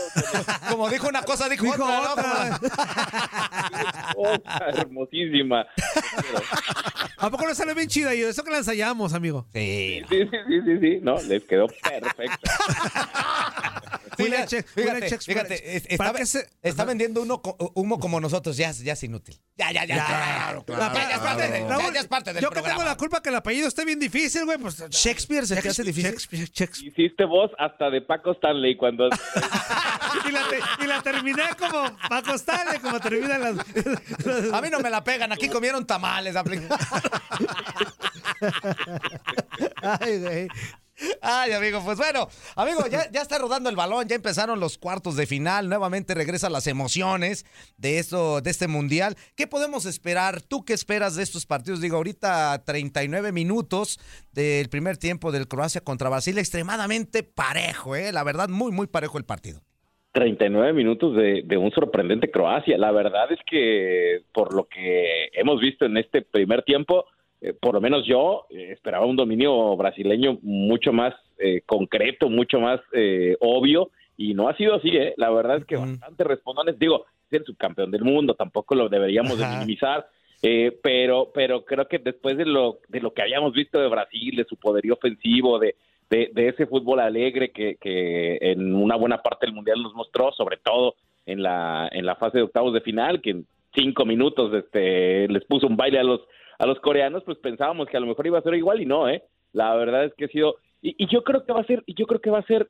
Como 0.70 0.88
dijo 0.90 1.08
una 1.08 1.22
cosa, 1.22 1.48
dijo, 1.48 1.64
Dijo 1.64 1.84
otra. 1.84 2.50
¿no? 2.50 2.68
otra. 4.16 4.58
Cosa 4.58 4.80
hermosísima. 4.80 5.66
¿A 7.18 7.30
poco 7.30 7.46
no 7.46 7.54
sale 7.54 7.74
bien 7.74 7.88
chida? 7.88 8.14
Y 8.14 8.22
eso 8.22 8.42
que 8.44 8.50
la 8.52 8.58
ensayamos, 8.58 9.12
amigo. 9.12 9.46
Sí. 9.52 10.02
Sí, 10.08 10.22
sí, 10.22 10.28
sí, 10.48 10.60
sí, 10.64 10.78
sí, 10.80 10.98
no, 11.02 11.20
les 11.22 11.42
quedó 11.44 11.66
perfecto. 11.66 12.48
Fíjate, 14.18 14.62
fíjate, 14.64 15.08
Shakespeare. 15.08 15.46
fíjate, 15.46 15.76
es- 15.76 15.96
¿Para 15.96 16.18
está, 16.62 16.84
vendiendo 16.84 17.22
uno 17.22 17.40
co- 17.40 17.56
humo 17.74 18.00
como 18.00 18.18
nosotros, 18.20 18.56
ya, 18.56 18.70
es- 18.70 18.80
ya 18.82 18.94
es 18.94 19.02
inútil. 19.04 19.36
Ya, 19.56 19.70
ya, 19.70 19.84
ya. 19.84 19.94
ya, 19.96 20.06
Claro, 20.06 20.64
ya, 20.66 20.74
claro, 20.74 21.22
parte, 21.22 21.42
de- 21.52 21.64
claro. 21.66 21.80
Ya- 21.88 21.94
ya 21.94 22.00
es 22.00 22.06
parte 22.08 22.32
del 22.32 22.42
Yo 22.42 22.48
que 22.50 22.54
tengo 22.56 22.66
programa. 22.66 22.90
la 22.90 22.96
culpa 22.96 23.20
que 23.22 23.28
el 23.30 23.34
apellido 23.36 23.68
esté 23.68 23.84
bien 23.84 23.98
difícil, 23.98 24.44
güey. 24.44 24.58
Pues, 24.58 24.78
Shakespeare 24.90 25.46
se 25.46 25.56
te 25.60 25.68
hace 25.68 25.82
difícil. 25.82 26.10
Shakespeare, 26.12 26.48
Shakespeare. 26.52 26.92
Hiciste 26.92 27.24
voz 27.24 27.50
hasta 27.58 27.90
de 27.90 28.00
Paco 28.02 28.32
Stanley 28.32 28.76
cuando... 28.76 29.08
Y 30.26 30.30
la, 30.32 30.48
te- 30.48 30.60
y 30.84 30.86
la 30.86 31.02
terminé 31.02 31.42
como 31.58 31.96
Paco 32.08 32.32
Stanley, 32.34 32.78
como 32.80 32.98
terminan 33.00 33.40
las... 33.40 33.58
A 34.52 34.60
mí 34.60 34.68
no 34.70 34.80
me 34.80 34.90
la 34.90 35.02
pegan, 35.04 35.32
aquí 35.32 35.48
comieron 35.48 35.86
tamales. 35.86 36.34
Ay, 39.82 40.20
güey. 40.20 40.48
Ay, 41.22 41.52
amigo, 41.52 41.80
pues 41.84 41.98
bueno, 41.98 42.28
amigo, 42.56 42.80
ya, 42.90 43.10
ya 43.10 43.22
está 43.22 43.38
rodando 43.38 43.70
el 43.70 43.76
balón, 43.76 44.08
ya 44.08 44.16
empezaron 44.16 44.58
los 44.60 44.78
cuartos 44.78 45.16
de 45.16 45.26
final, 45.26 45.68
nuevamente 45.68 46.14
regresan 46.14 46.52
las 46.52 46.66
emociones 46.66 47.44
de 47.76 47.98
esto, 47.98 48.40
de 48.40 48.50
este 48.50 48.68
mundial. 48.68 49.16
¿Qué 49.36 49.46
podemos 49.46 49.86
esperar? 49.86 50.42
¿Tú 50.42 50.64
qué 50.64 50.72
esperas 50.72 51.16
de 51.16 51.22
estos 51.22 51.46
partidos? 51.46 51.80
Digo, 51.80 51.96
ahorita 51.96 52.64
39 52.64 53.32
minutos 53.32 54.00
del 54.32 54.68
primer 54.68 54.96
tiempo 54.96 55.32
del 55.32 55.48
Croacia 55.48 55.80
contra 55.80 56.08
Brasil, 56.08 56.38
extremadamente 56.38 57.22
parejo, 57.22 57.94
¿eh? 57.94 58.12
La 58.12 58.24
verdad, 58.24 58.48
muy, 58.48 58.72
muy 58.72 58.86
parejo 58.86 59.18
el 59.18 59.24
partido. 59.24 59.60
39 60.12 60.72
minutos 60.72 61.14
de, 61.14 61.42
de 61.44 61.56
un 61.56 61.70
sorprendente 61.70 62.30
Croacia. 62.30 62.76
La 62.76 62.90
verdad 62.90 63.30
es 63.30 63.38
que 63.48 64.22
por 64.32 64.52
lo 64.52 64.64
que 64.64 65.28
hemos 65.34 65.60
visto 65.60 65.84
en 65.84 65.96
este 65.96 66.22
primer 66.22 66.62
tiempo, 66.62 67.04
eh, 67.40 67.52
por 67.52 67.74
lo 67.74 67.80
menos 67.80 68.04
yo 68.06 68.46
eh, 68.50 68.72
esperaba 68.72 69.06
un 69.06 69.16
dominio 69.16 69.76
brasileño 69.76 70.38
mucho 70.42 70.92
más 70.92 71.14
eh, 71.38 71.62
concreto, 71.66 72.28
mucho 72.28 72.60
más 72.60 72.80
eh, 72.92 73.36
obvio, 73.40 73.90
y 74.16 74.34
no 74.34 74.48
ha 74.48 74.56
sido 74.56 74.74
así, 74.74 74.88
¿eh? 74.88 75.14
La 75.16 75.30
verdad 75.30 75.58
es 75.58 75.64
que 75.64 75.76
bastante 75.76 76.24
respondones. 76.24 76.76
Digo, 76.78 77.06
es 77.30 77.38
el 77.38 77.44
subcampeón 77.44 77.92
del 77.92 78.02
mundo, 78.02 78.34
tampoco 78.34 78.74
lo 78.74 78.88
deberíamos 78.88 79.38
de 79.38 79.46
minimizar, 79.46 80.08
eh, 80.42 80.76
pero, 80.82 81.30
pero 81.32 81.64
creo 81.64 81.86
que 81.86 81.98
después 81.98 82.36
de 82.36 82.44
lo, 82.44 82.80
de 82.88 83.00
lo 83.00 83.12
que 83.12 83.22
habíamos 83.22 83.52
visto 83.52 83.80
de 83.80 83.88
Brasil, 83.88 84.34
de 84.34 84.44
su 84.44 84.56
poderío 84.56 84.94
ofensivo, 84.94 85.60
de, 85.60 85.76
de, 86.10 86.30
de 86.32 86.48
ese 86.48 86.66
fútbol 86.66 86.98
alegre 86.98 87.50
que, 87.50 87.76
que 87.76 88.38
en 88.40 88.74
una 88.74 88.96
buena 88.96 89.18
parte 89.18 89.46
del 89.46 89.54
Mundial 89.54 89.82
nos 89.82 89.94
mostró, 89.94 90.32
sobre 90.32 90.56
todo 90.56 90.96
en 91.24 91.42
la, 91.42 91.88
en 91.92 92.04
la 92.04 92.16
fase 92.16 92.38
de 92.38 92.44
octavos 92.44 92.74
de 92.74 92.80
final, 92.80 93.20
que 93.20 93.30
en 93.30 93.46
cinco 93.74 94.04
minutos 94.04 94.52
este, 94.52 95.28
les 95.28 95.44
puso 95.44 95.68
un 95.68 95.76
baile 95.76 96.00
a 96.00 96.02
los, 96.02 96.22
a 96.58 96.66
los 96.66 96.80
coreanos, 96.80 97.22
pues 97.24 97.38
pensábamos 97.38 97.88
que 97.88 97.96
a 97.96 98.00
lo 98.00 98.06
mejor 98.06 98.26
iba 98.26 98.38
a 98.38 98.42
ser 98.42 98.54
igual 98.54 98.80
y 98.80 98.86
no, 98.86 99.08
¿eh? 99.08 99.22
La 99.52 99.74
verdad 99.74 100.04
es 100.04 100.14
que 100.14 100.26
ha 100.26 100.28
sido... 100.28 100.56
Y, 100.82 101.06
yo 101.06 101.24
creo 101.24 101.44
que 101.44 101.52
va 101.52 101.60
a 101.60 101.66
ser, 101.66 101.82
y 101.86 101.94
yo 101.94 102.06
creo 102.06 102.20
que 102.20 102.30
va 102.30 102.38
a 102.38 102.46
ser 102.46 102.68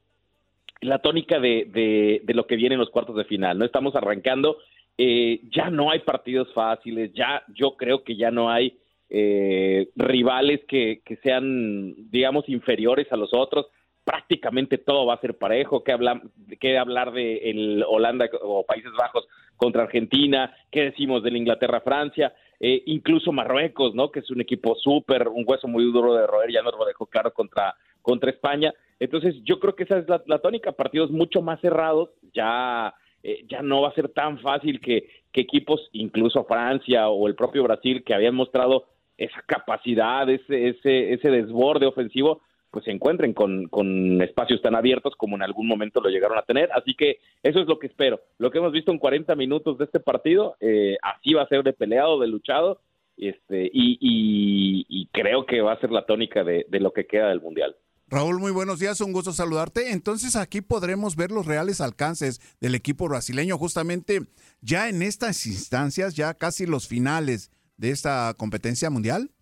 la 0.81 1.01
tónica 1.01 1.41
de, 1.41 1.67
de, 1.73 2.23
de 2.25 2.35
lo 2.35 2.47
que 2.47 2.57
viene 2.57 2.75
en 2.75 2.81
los 2.81 2.91
cuartos 2.91 3.17
de 3.17 3.25
final. 3.25 3.59
No 3.59 3.65
estamos 3.65 3.95
arrancando, 3.97 4.59
eh, 4.97 5.41
ya 5.51 5.71
no 5.71 5.91
hay 5.91 6.01
partidos 6.01 6.53
fáciles, 6.53 7.13
ya 7.15 7.43
yo 7.55 7.77
creo 7.77 8.03
que 8.05 8.17
ya 8.17 8.31
no 8.31 8.51
hay 8.51 8.79
eh, 9.11 9.89
rivales 9.97 10.61
que, 10.67 11.01
que 11.05 11.17
sean, 11.17 12.11
digamos, 12.11 12.49
inferiores 12.49 13.11
a 13.13 13.17
los 13.17 13.33
otros. 13.33 13.67
Prácticamente 14.09 14.79
todo 14.79 15.05
va 15.05 15.15
a 15.15 15.21
ser 15.21 15.37
parejo. 15.37 15.85
¿Qué, 15.85 15.93
habla, 15.93 16.23
qué 16.61 16.79
hablar 16.79 17.13
de 17.13 17.51
el 17.51 17.85
Holanda 17.87 18.27
o 18.41 18.65
Países 18.65 18.91
Bajos 18.99 19.29
contra 19.55 19.83
Argentina? 19.83 20.51
¿Qué 20.71 20.85
decimos 20.85 21.23
de 21.23 21.31
la 21.31 21.37
Inglaterra-Francia? 21.37 22.33
Eh, 22.59 22.85
incluso 22.87 23.33
Marruecos, 23.33 23.95
¿no? 23.95 24.11
Que 24.11 24.21
es 24.21 24.31
un 24.31 24.41
equipo 24.41 24.77
súper, 24.77 25.29
un 25.29 25.45
hueso 25.47 25.69
muy 25.69 25.85
duro 25.93 26.15
de 26.15 26.27
roer, 26.27 26.51
ya 26.51 26.63
nos 26.63 26.75
lo 26.79 26.87
dejó 26.87 27.05
claro 27.05 27.35
contra, 27.35 27.75
contra 28.01 28.31
España. 28.31 28.73
Entonces, 28.99 29.35
yo 29.45 29.61
creo 29.61 29.77
que 29.77 29.85
esa 29.85 29.99
es 29.99 30.09
la, 30.09 30.23
la 30.27 30.39
tónica, 30.39 30.73
partidos 30.73 31.11
mucho 31.11 31.43
más 31.43 31.61
cerrados, 31.61 32.09
ya, 32.33 32.95
eh, 33.23 33.45
ya 33.47 33.61
no 33.61 33.83
va 33.83 33.91
a 33.91 33.95
ser 33.95 34.09
tan 34.09 34.39
fácil 34.39 34.81
que, 34.81 35.07
que 35.33 35.43
equipos, 35.43 35.87
incluso 35.93 36.45
Francia 36.45 37.11
o 37.11 37.29
el 37.29 37.35
propio 37.35 37.63
Brasil, 37.63 38.03
que 38.05 38.15
habían 38.15 38.35
mostrado 38.35 38.87
esa 39.19 39.43
capacidad, 39.43 40.27
ese, 40.31 40.69
ese, 40.69 41.13
ese 41.13 41.31
desborde 41.31 41.85
ofensivo, 41.85 42.41
pues 42.79 42.85
se 42.85 42.93
encuentren 42.93 43.33
con, 43.33 43.67
con 43.67 44.23
espacios 44.23 44.63
tan 44.63 44.77
abiertos 44.77 45.15
como 45.17 45.35
en 45.35 45.43
algún 45.43 45.67
momento 45.67 46.01
lo 46.01 46.11
llegaron 46.11 46.39
a 46.39 46.43
tener. 46.43 46.71
Así 46.73 46.95
que 46.95 47.19
eso 47.43 47.61
es 47.61 47.67
lo 47.67 47.79
que 47.79 47.89
espero. 47.89 48.21
Lo 48.39 48.51
que 48.51 48.59
hemos 48.59 48.73
visto 48.73 48.93
en 48.93 48.99
40 48.99 49.35
minutos 49.35 49.79
de 49.79 49.85
este 49.85 49.99
partido, 49.99 50.57
eh, 50.61 50.97
así 51.03 51.35
va 51.35 51.43
a 51.43 51.49
ser 51.49 51.65
de 51.65 51.73
peleado, 51.73 52.21
de 52.21 52.29
luchado, 52.29 52.81
este, 53.17 53.65
y, 53.73 53.99
y, 54.01 54.87
y 54.89 55.07
creo 55.07 55.45
que 55.45 55.61
va 55.61 55.73
a 55.73 55.81
ser 55.81 55.91
la 55.91 56.07
tónica 56.07 56.45
de, 56.45 56.67
de 56.69 56.81
lo 56.81 56.93
que 56.93 57.07
queda 57.07 57.31
del 57.31 57.41
Mundial. 57.41 57.75
Raúl, 58.07 58.39
muy 58.39 58.53
buenos 58.53 58.79
días, 58.79 59.01
un 59.01 59.13
gusto 59.13 59.33
saludarte. 59.33 59.91
Entonces 59.91 60.37
aquí 60.37 60.61
podremos 60.61 61.17
ver 61.17 61.33
los 61.33 61.47
reales 61.47 61.81
alcances 61.81 62.41
del 62.61 62.77
equipo 62.77 63.09
brasileño 63.09 63.59
justamente 63.59 64.21
ya 64.61 64.89
en 64.89 65.03
estas 65.03 65.45
instancias, 65.47 66.15
ya 66.15 66.33
casi 66.35 66.65
los 66.65 66.87
finales 66.87 67.51
de 67.77 67.91
esta 67.91 68.33
competencia 68.39 68.89
mundial. 68.89 69.33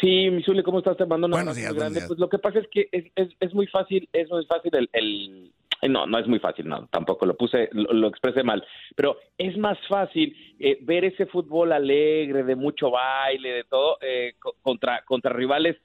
Sí, 0.00 0.30
Misuli, 0.30 0.62
¿cómo 0.62 0.78
estás? 0.78 0.96
Te 0.96 1.06
mando 1.06 1.26
un 1.26 1.32
Buenos 1.32 1.48
abrazo 1.56 1.60
días, 1.60 1.72
muy 1.72 1.78
grande. 1.80 2.02
Pues 2.06 2.18
lo 2.18 2.28
que 2.28 2.38
pasa 2.38 2.58
es 2.60 2.68
que 2.68 2.88
es, 2.90 3.04
es, 3.14 3.28
es 3.40 3.54
muy 3.54 3.66
fácil, 3.66 4.08
es 4.12 4.30
muy 4.30 4.44
fácil 4.46 4.74
el, 4.74 4.88
el- 4.92 5.52
eh, 5.82 5.88
no, 5.88 6.06
no 6.06 6.18
es 6.18 6.28
muy 6.28 6.38
fácil, 6.38 6.68
no, 6.68 6.86
tampoco 6.92 7.26
lo 7.26 7.36
puse, 7.36 7.68
lo, 7.72 7.92
lo 7.92 8.06
expresé 8.06 8.44
mal, 8.44 8.64
pero 8.94 9.16
es 9.36 9.58
más 9.58 9.76
fácil 9.88 10.36
eh, 10.60 10.78
ver 10.80 11.04
ese 11.04 11.26
fútbol 11.26 11.72
alegre, 11.72 12.44
de 12.44 12.54
mucho 12.54 12.90
baile, 12.92 13.50
de 13.52 13.64
todo, 13.64 13.98
eh, 14.00 14.34
co- 14.38 14.54
contra, 14.62 15.02
contra 15.04 15.32
rivales 15.32 15.76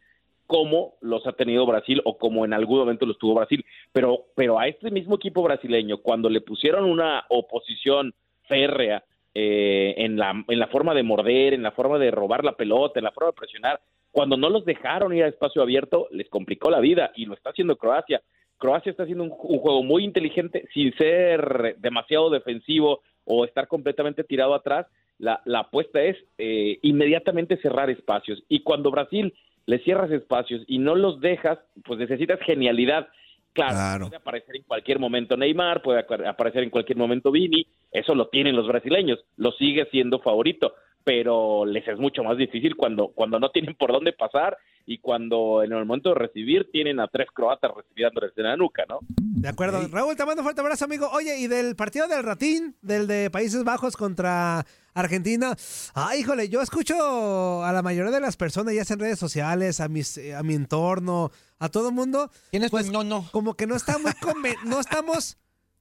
como 0.45 0.93
los 1.01 1.25
ha 1.27 1.33
tenido 1.33 1.65
Brasil 1.65 1.99
o 2.05 2.17
como 2.17 2.45
en 2.45 2.53
algún 2.53 2.77
momento 2.79 3.05
los 3.07 3.17
tuvo 3.17 3.33
Brasil. 3.33 3.65
Pero, 3.91 4.27
pero 4.35 4.57
a 4.59 4.67
este 4.67 4.91
mismo 4.91 5.15
equipo 5.15 5.41
brasileño, 5.43 5.97
cuando 5.97 6.29
le 6.29 6.41
pusieron 6.41 6.85
una 6.85 7.25
oposición 7.29 8.13
férrea 8.47 9.03
eh, 9.39 9.93
en, 9.97 10.17
la, 10.17 10.31
en 10.47 10.59
la 10.59 10.67
forma 10.67 10.93
de 10.95 11.03
morder, 11.03 11.53
en 11.53 11.61
la 11.61 11.71
forma 11.71 11.99
de 11.99 12.09
robar 12.09 12.43
la 12.43 12.55
pelota, 12.55 12.99
en 12.99 13.03
la 13.03 13.11
forma 13.11 13.29
de 13.31 13.37
presionar, 13.41 13.79
cuando 14.11 14.35
no 14.35 14.49
los 14.49 14.65
dejaron 14.65 15.13
ir 15.13 15.23
a 15.23 15.27
espacio 15.27 15.61
abierto, 15.61 16.07
les 16.09 16.27
complicó 16.29 16.71
la 16.71 16.79
vida 16.79 17.11
y 17.15 17.25
lo 17.25 17.35
está 17.35 17.51
haciendo 17.51 17.75
Croacia. 17.75 18.19
Croacia 18.57 18.89
está 18.89 19.03
haciendo 19.03 19.25
un, 19.25 19.33
un 19.43 19.59
juego 19.59 19.83
muy 19.83 20.03
inteligente 20.03 20.67
sin 20.73 20.91
ser 20.97 21.75
demasiado 21.77 22.31
defensivo 22.31 23.01
o 23.25 23.45
estar 23.45 23.67
completamente 23.67 24.23
tirado 24.23 24.55
atrás. 24.55 24.87
La, 25.19 25.39
la 25.45 25.59
apuesta 25.59 26.01
es 26.01 26.17
eh, 26.39 26.79
inmediatamente 26.81 27.57
cerrar 27.57 27.89
espacios. 27.91 28.41
Y 28.49 28.61
cuando 28.61 28.89
Brasil 28.89 29.31
le 29.67 29.77
cierras 29.79 30.09
espacios 30.11 30.63
y 30.67 30.79
no 30.79 30.95
los 30.95 31.19
dejas, 31.21 31.59
pues 31.85 31.99
necesitas 31.99 32.39
genialidad. 32.39 33.09
Claro, 33.53 34.05
puede 34.05 34.17
aparecer 34.17 34.55
en 34.55 34.63
cualquier 34.63 34.99
momento 34.99 35.35
Neymar, 35.35 35.81
puede 35.81 35.99
apa- 35.99 36.29
aparecer 36.29 36.63
en 36.63 36.69
cualquier 36.69 36.97
momento 36.97 37.31
Vini, 37.31 37.65
Eso 37.91 38.15
lo 38.15 38.27
tienen 38.29 38.55
los 38.55 38.67
brasileños, 38.67 39.19
lo 39.37 39.51
sigue 39.53 39.87
siendo 39.91 40.19
favorito, 40.19 40.73
pero 41.03 41.65
les 41.65 41.87
es 41.87 41.97
mucho 41.97 42.23
más 42.23 42.37
difícil 42.37 42.75
cuando, 42.75 43.09
cuando 43.09 43.39
no 43.39 43.49
tienen 43.51 43.75
por 43.75 43.91
dónde 43.93 44.11
pasar 44.11 44.57
y 44.85 44.99
cuando 44.99 45.63
en 45.63 45.71
el 45.71 45.85
momento 45.85 46.09
de 46.09 46.15
recibir 46.15 46.69
tienen 46.71 46.99
a 46.99 47.07
tres 47.07 47.27
croatas 47.33 47.71
recibiéndoles 47.75 48.31
en 48.37 48.43
la 48.43 48.55
nuca, 48.57 48.83
¿no? 48.89 48.99
De 49.17 49.47
acuerdo. 49.49 49.85
Raúl, 49.89 50.15
te 50.15 50.25
mando 50.25 50.41
un 50.41 50.45
fuerte 50.45 50.61
abrazo, 50.61 50.85
amigo. 50.85 51.09
Oye, 51.13 51.37
y 51.39 51.47
del 51.47 51.75
partido 51.75 52.07
del 52.07 52.23
Ratín, 52.23 52.75
del 52.81 53.05
de 53.07 53.29
Países 53.29 53.63
Bajos 53.63 53.95
contra 53.95 54.65
Argentina. 54.93 55.55
Ay, 55.93 56.21
híjole, 56.21 56.49
yo 56.49 56.61
escucho 56.61 57.63
a 57.63 57.71
la 57.71 57.81
mayoría 57.81 58.11
de 58.11 58.19
las 58.21 58.35
personas, 58.35 58.73
ya 58.73 58.83
sea 58.83 58.95
en 58.95 58.99
redes 59.01 59.19
sociales, 59.19 59.79
a, 59.79 59.87
mis, 59.89 60.17
a 60.33 60.41
mi 60.43 60.55
entorno, 60.55 61.31
a 61.59 61.69
todo 61.69 61.89
el 61.89 61.95
mundo. 61.95 62.31
Pues 62.71 62.89
no, 62.91 63.03
no. 63.03 63.25
Como 63.31 63.53
que 63.55 63.67
no 63.67 63.75
está 63.75 63.97
muy 63.99 64.11
conven- 64.13 64.57
no 64.65 64.79
estamos, 64.79 65.37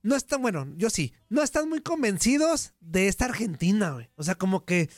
no 0.06 0.16
están, 0.16 0.40
bueno, 0.42 0.66
yo 0.76 0.88
sí, 0.90 1.12
no 1.28 1.42
están 1.42 1.68
muy 1.68 1.80
convencidos 1.80 2.72
de 2.80 3.08
esta 3.08 3.24
Argentina, 3.26 3.90
güey. 3.92 4.08
O 4.16 4.22
sea, 4.22 4.34
como 4.36 4.64
que, 4.64 4.88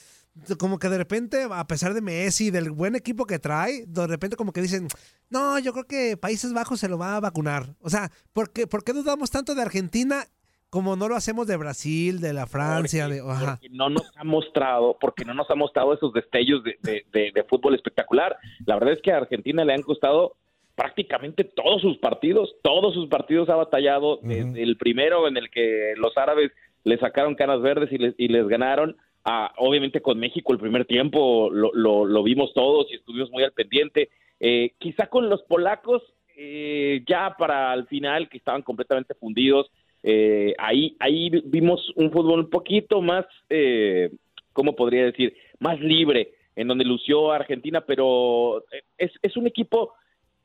como 0.59 0.79
que 0.79 0.89
de 0.89 0.99
repente, 0.99 1.47
a 1.51 1.67
pesar 1.67 1.95
de 1.95 2.01
Messi, 2.01 2.51
del 2.51 2.71
buen 2.71 2.95
equipo 2.95 3.27
que 3.27 3.39
trae, 3.39 3.85
de 3.87 4.07
repente 4.07 4.37
como 4.37 4.53
que 4.53 4.63
dicen, 4.63 4.87
no, 5.31 5.59
yo 5.59 5.73
creo 5.73 5.87
que 5.87 6.17
Países 6.17 6.53
Bajos 6.53 6.81
se 6.81 6.89
lo 6.89 6.99
va 6.99 7.17
a 7.17 7.21
vacunar. 7.21 7.75
O 7.81 7.91
sea, 7.91 8.11
¿por 8.33 8.53
qué, 8.53 8.67
por 8.67 8.85
qué 8.85 8.93
dudamos 8.93 9.31
tanto 9.31 9.55
de 9.55 9.63
Argentina 9.63 10.25
como 10.71 10.97
no 10.97 11.09
lo 11.09 11.17
hacemos 11.17 11.47
de 11.47 11.57
Brasil, 11.57 12.21
de 12.21 12.35
la 12.35 12.47
Francia, 12.47 13.09
de... 13.09 13.21
Ajá. 13.21 13.53
porque 13.57 13.71
no 13.71 13.89
nos 13.89 14.13
ha 14.17 14.23
mostrado, 14.25 14.99
porque 15.01 15.25
no 15.25 15.33
nos 15.33 15.49
ha 15.51 15.55
mostrado 15.55 15.95
esos 15.95 16.13
destellos 16.13 16.63
de, 16.63 16.77
de- 16.83 17.07
de- 17.11 17.33
de 17.35 17.45
fútbol 17.45 17.75
espectacular. 17.75 18.37
La 18.67 18.75
verdad 18.75 18.93
es 18.93 19.01
que 19.03 19.11
a 19.11 19.17
Argentina 19.17 19.65
le 19.65 19.73
han 19.73 19.81
costado 19.83 20.37
prácticamente 20.79 21.43
todos 21.43 21.83
sus 21.83 21.99
partidos, 21.99 22.55
todos 22.63 22.95
sus 22.95 23.09
partidos 23.09 23.49
ha 23.49 23.57
batallado, 23.57 24.21
desde 24.23 24.63
el 24.63 24.77
primero 24.77 25.27
en 25.27 25.37
el 25.37 25.51
que 25.51 25.95
los 25.97 26.17
árabes 26.17 26.53
le 26.85 26.97
sacaron 26.99 27.35
canas 27.35 27.61
verdes 27.61 27.91
y 27.91 27.99
les, 27.99 28.15
y 28.17 28.29
les 28.29 28.47
ganaron, 28.47 28.97
a, 29.25 29.53
obviamente 29.59 30.01
con 30.01 30.21
México 30.21 30.53
el 30.53 30.61
primer 30.61 30.85
tiempo 30.85 31.51
lo, 31.51 31.73
lo- 31.75 32.05
lo 32.07 32.23
vimos 32.23 32.55
todos 32.55 32.87
y 32.93 32.95
estuvimos 32.95 33.29
muy 33.33 33.43
al 33.43 33.51
pendiente. 33.53 34.09
Eh, 34.39 34.71
quizá 34.79 35.09
con 35.09 35.29
los 35.29 35.43
polacos, 35.43 36.01
eh, 36.37 37.03
ya 37.09 37.35
para 37.37 37.75
el 37.75 37.87
final, 37.89 38.29
que 38.29 38.39
estaban 38.39 38.63
completamente 38.63 39.15
fundidos, 39.15 39.67
eh, 40.05 40.55
ahí, 40.59 40.95
ahí 41.01 41.29
vimos 41.45 41.93
un 41.97 42.13
fútbol 42.13 42.39
un 42.39 42.51
poquito 42.51 43.03
más, 43.03 43.27
eh, 43.51 44.11
¿cómo 44.53 44.77
podría 44.77 45.05
decir? 45.07 45.35
Más 45.59 45.81
libre, 45.81 46.35
en 46.55 46.69
donde 46.69 46.85
lució 46.85 47.33
a 47.33 47.37
Argentina, 47.37 47.81
pero 47.81 48.61
eh, 48.71 48.83
es, 48.97 49.11
es 49.23 49.37
un 49.37 49.49
equipo, 49.49 49.95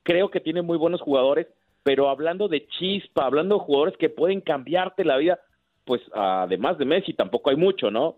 creo 0.04 0.30
que 0.30 0.40
tiene 0.40 0.62
muy 0.62 0.78
buenos 0.78 1.02
jugadores, 1.02 1.48
pero 1.84 2.10
hablando 2.10 2.48
de 2.48 2.66
chispa, 2.68 3.26
hablando 3.26 3.56
de 3.56 3.62
jugadores 3.66 3.98
que 3.98 4.10
pueden 4.10 4.42
cambiarte 4.42 5.04
la 5.04 5.18
vida, 5.18 5.40
pues 5.86 6.02
además 6.14 6.78
de 6.78 6.86
Messi 6.86 7.14
tampoco 7.14 7.50
hay 7.50 7.56
mucho, 7.58 7.92
¿no? 7.92 8.18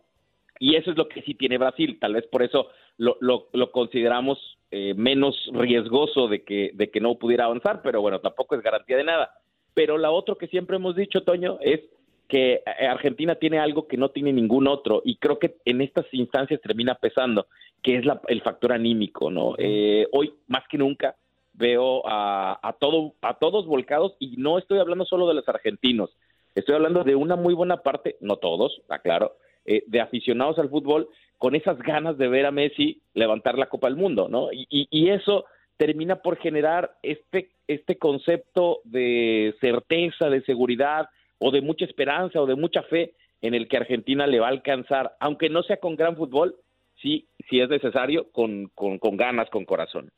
Y 0.60 0.76
eso 0.76 0.92
es 0.92 0.98
lo 0.98 1.08
que 1.08 1.22
sí 1.24 1.34
tiene 1.34 1.58
Brasil, 1.58 1.98
tal 2.00 2.14
vez 2.14 2.26
por 2.28 2.44
eso 2.44 2.68
lo, 2.98 3.18
lo, 3.20 3.48
lo 3.54 3.72
consideramos 3.72 4.38
eh, 4.72 4.94
menos 4.96 5.36
riesgoso 5.52 6.28
de 6.28 6.44
que, 6.44 6.72
de 6.74 6.90
que 6.92 7.00
no 7.02 7.16
pudiera 7.16 7.46
avanzar, 7.46 7.82
pero 7.82 8.02
bueno, 8.02 8.20
tampoco 8.20 8.56
es 8.56 8.62
garantía 8.62 8.98
de 8.98 9.04
nada. 9.04 9.32
Pero 9.74 9.98
la 9.98 10.12
otra 10.12 10.36
que 10.40 10.48
siempre 10.48 10.78
hemos 10.78 10.96
dicho, 10.96 11.24
Toño, 11.24 11.58
es 11.62 11.82
que 12.30 12.54
eh, 12.80 12.88
Argentina 12.88 13.36
tiene 13.36 13.60
algo 13.60 13.88
que 13.88 13.98
no 13.98 14.10
tiene 14.10 14.32
ningún 14.32 14.68
otro 14.68 15.02
y 15.04 15.18
creo 15.18 15.38
que 15.40 15.56
en 15.66 15.82
estas 15.82 16.06
instancias 16.14 16.62
termina 16.62 16.96
pesando, 16.96 17.48
que 17.84 17.98
es 17.98 18.06
la- 18.06 18.22
el 18.28 18.42
factor 18.42 18.72
anímico, 18.72 19.30
¿no? 19.30 19.56
Eh, 19.58 20.08
hoy 20.14 20.34
más 20.48 20.64
que 20.70 20.78
nunca 20.78 21.16
veo 21.58 22.08
a, 22.08 22.60
a, 22.62 22.74
todo, 22.74 23.14
a 23.22 23.36
todos 23.36 23.66
volcados 23.66 24.16
y 24.20 24.36
no 24.38 24.58
estoy 24.58 24.80
hablando 24.80 25.06
solo 25.06 25.28
de 25.28 25.34
los 25.36 25.48
argentinos, 25.48 26.10
estoy 26.54 26.76
hablando 26.76 27.04
de 27.04 27.16
una 27.16 27.36
muy 27.36 27.54
buena 27.54 27.78
parte, 27.78 28.18
no 28.22 28.38
todos, 28.38 28.82
aclaro, 28.90 29.38
eh, 29.66 29.84
de 29.88 30.00
aficionados 30.00 30.60
al 30.60 30.70
fútbol 30.70 31.10
con 31.38 31.56
esas 31.56 31.80
ganas 31.80 32.18
de 32.18 32.28
ver 32.28 32.46
a 32.46 32.52
Messi 32.52 33.02
levantar 33.14 33.58
la 33.58 33.68
Copa 33.68 33.88
del 33.88 33.98
Mundo, 33.98 34.28
¿no? 34.30 34.50
Y, 34.52 35.10
eso 35.10 35.46
termina 35.78 36.18
por 36.18 36.38
generar 36.38 36.96
este, 37.04 37.50
este 37.68 37.98
concepto 37.98 38.82
de 38.84 39.56
certeza, 39.60 40.30
de 40.30 40.44
seguridad 40.44 41.10
o 41.40 41.52
de 41.52 41.62
mucha 41.62 41.86
esperanza 41.86 42.40
o 42.42 42.46
de 42.46 42.56
mucha 42.56 42.84
fe 42.84 43.14
en 43.42 43.54
el 43.54 43.68
que 43.68 43.78
Argentina 43.78 44.28
le 44.28 44.40
va 44.40 44.48
a 44.48 44.52
alcanzar, 44.52 45.16
aunque 45.20 45.50
no 45.50 45.64
sea 45.64 45.78
con 45.78 45.96
gran 45.96 46.16
fútbol, 46.16 46.56
sí, 47.02 47.28
sí 47.50 47.60
es 47.60 47.70
necesario, 47.70 48.32
con, 48.32 48.72
con, 48.74 48.98
con 49.00 49.18
ganas, 49.18 49.50
con 49.50 49.66
corazón. 49.66 50.12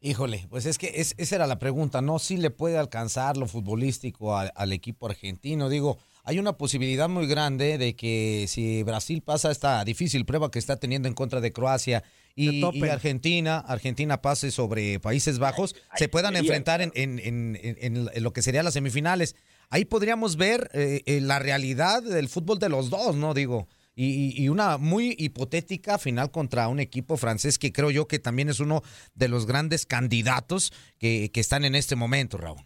Híjole, 0.00 0.46
pues 0.48 0.64
es 0.66 0.78
que 0.78 0.92
es- 0.96 1.14
esa 1.18 1.36
era 1.36 1.46
la 1.48 1.58
pregunta, 1.58 2.00
¿no? 2.00 2.18
Si 2.20 2.36
le 2.36 2.50
puede 2.50 2.78
alcanzar 2.78 3.36
lo 3.36 3.48
futbolístico 3.48 4.36
al, 4.36 4.52
al 4.54 4.72
equipo 4.72 5.06
argentino. 5.08 5.68
Digo, 5.68 5.98
hay 6.22 6.38
una 6.38 6.52
posibilidad 6.52 7.08
muy 7.08 7.26
grande 7.26 7.78
de 7.78 7.96
que 7.96 8.44
si 8.48 8.82
Brasil 8.84 9.22
pasa 9.22 9.50
esta 9.50 9.84
difícil 9.84 10.24
prueba 10.24 10.52
que 10.52 10.60
está 10.60 10.76
teniendo 10.76 11.08
en 11.08 11.14
contra 11.14 11.40
de 11.40 11.52
Croacia 11.52 12.04
y, 12.36 12.60
Argentina, 12.92 13.58
Argentina 13.58 14.22
pase 14.22 14.52
sobre 14.52 15.00
Países 15.00 15.40
Bajos, 15.40 15.74
se 15.96 16.08
puedan 16.08 16.34
sería, 16.34 16.46
enfrentar 16.46 16.80
en, 16.80 16.92
en- 16.94 17.18
en- 17.18 17.58
en- 17.80 18.08
en 18.14 18.22
lo 18.22 18.32
que 18.32 18.42
serían 18.42 18.64
las 18.64 18.74
semifinales. 18.74 19.34
Ahí 19.68 19.84
podríamos 19.84 20.36
ver 20.36 20.70
eh, 20.74 21.02
eh, 21.06 21.20
la 21.20 21.40
realidad 21.40 22.02
del 22.04 22.28
fútbol 22.28 22.60
de 22.60 22.68
los 22.68 22.88
dos, 22.88 23.16
¿no? 23.16 23.34
Digo, 23.34 23.66
y, 24.06 24.42
y- 24.42 24.48
una 24.48 24.78
muy 24.78 25.16
hipotética 25.18 25.98
final 25.98 26.30
contra 26.30 26.68
un 26.68 26.78
equipo 26.78 27.16
francés 27.16 27.58
que 27.58 27.72
creo 27.72 27.90
yo 27.90 28.06
que 28.06 28.18
también 28.20 28.48
es 28.48 28.60
uno 28.60 28.82
de 29.14 29.28
los 29.28 29.46
grandes 29.46 29.86
candidatos 29.86 30.72
que, 31.00 31.30
que 31.32 31.40
están 31.40 31.64
en 31.64 31.74
este 31.74 31.96
momento, 31.96 32.38
Raúl. 32.38 32.60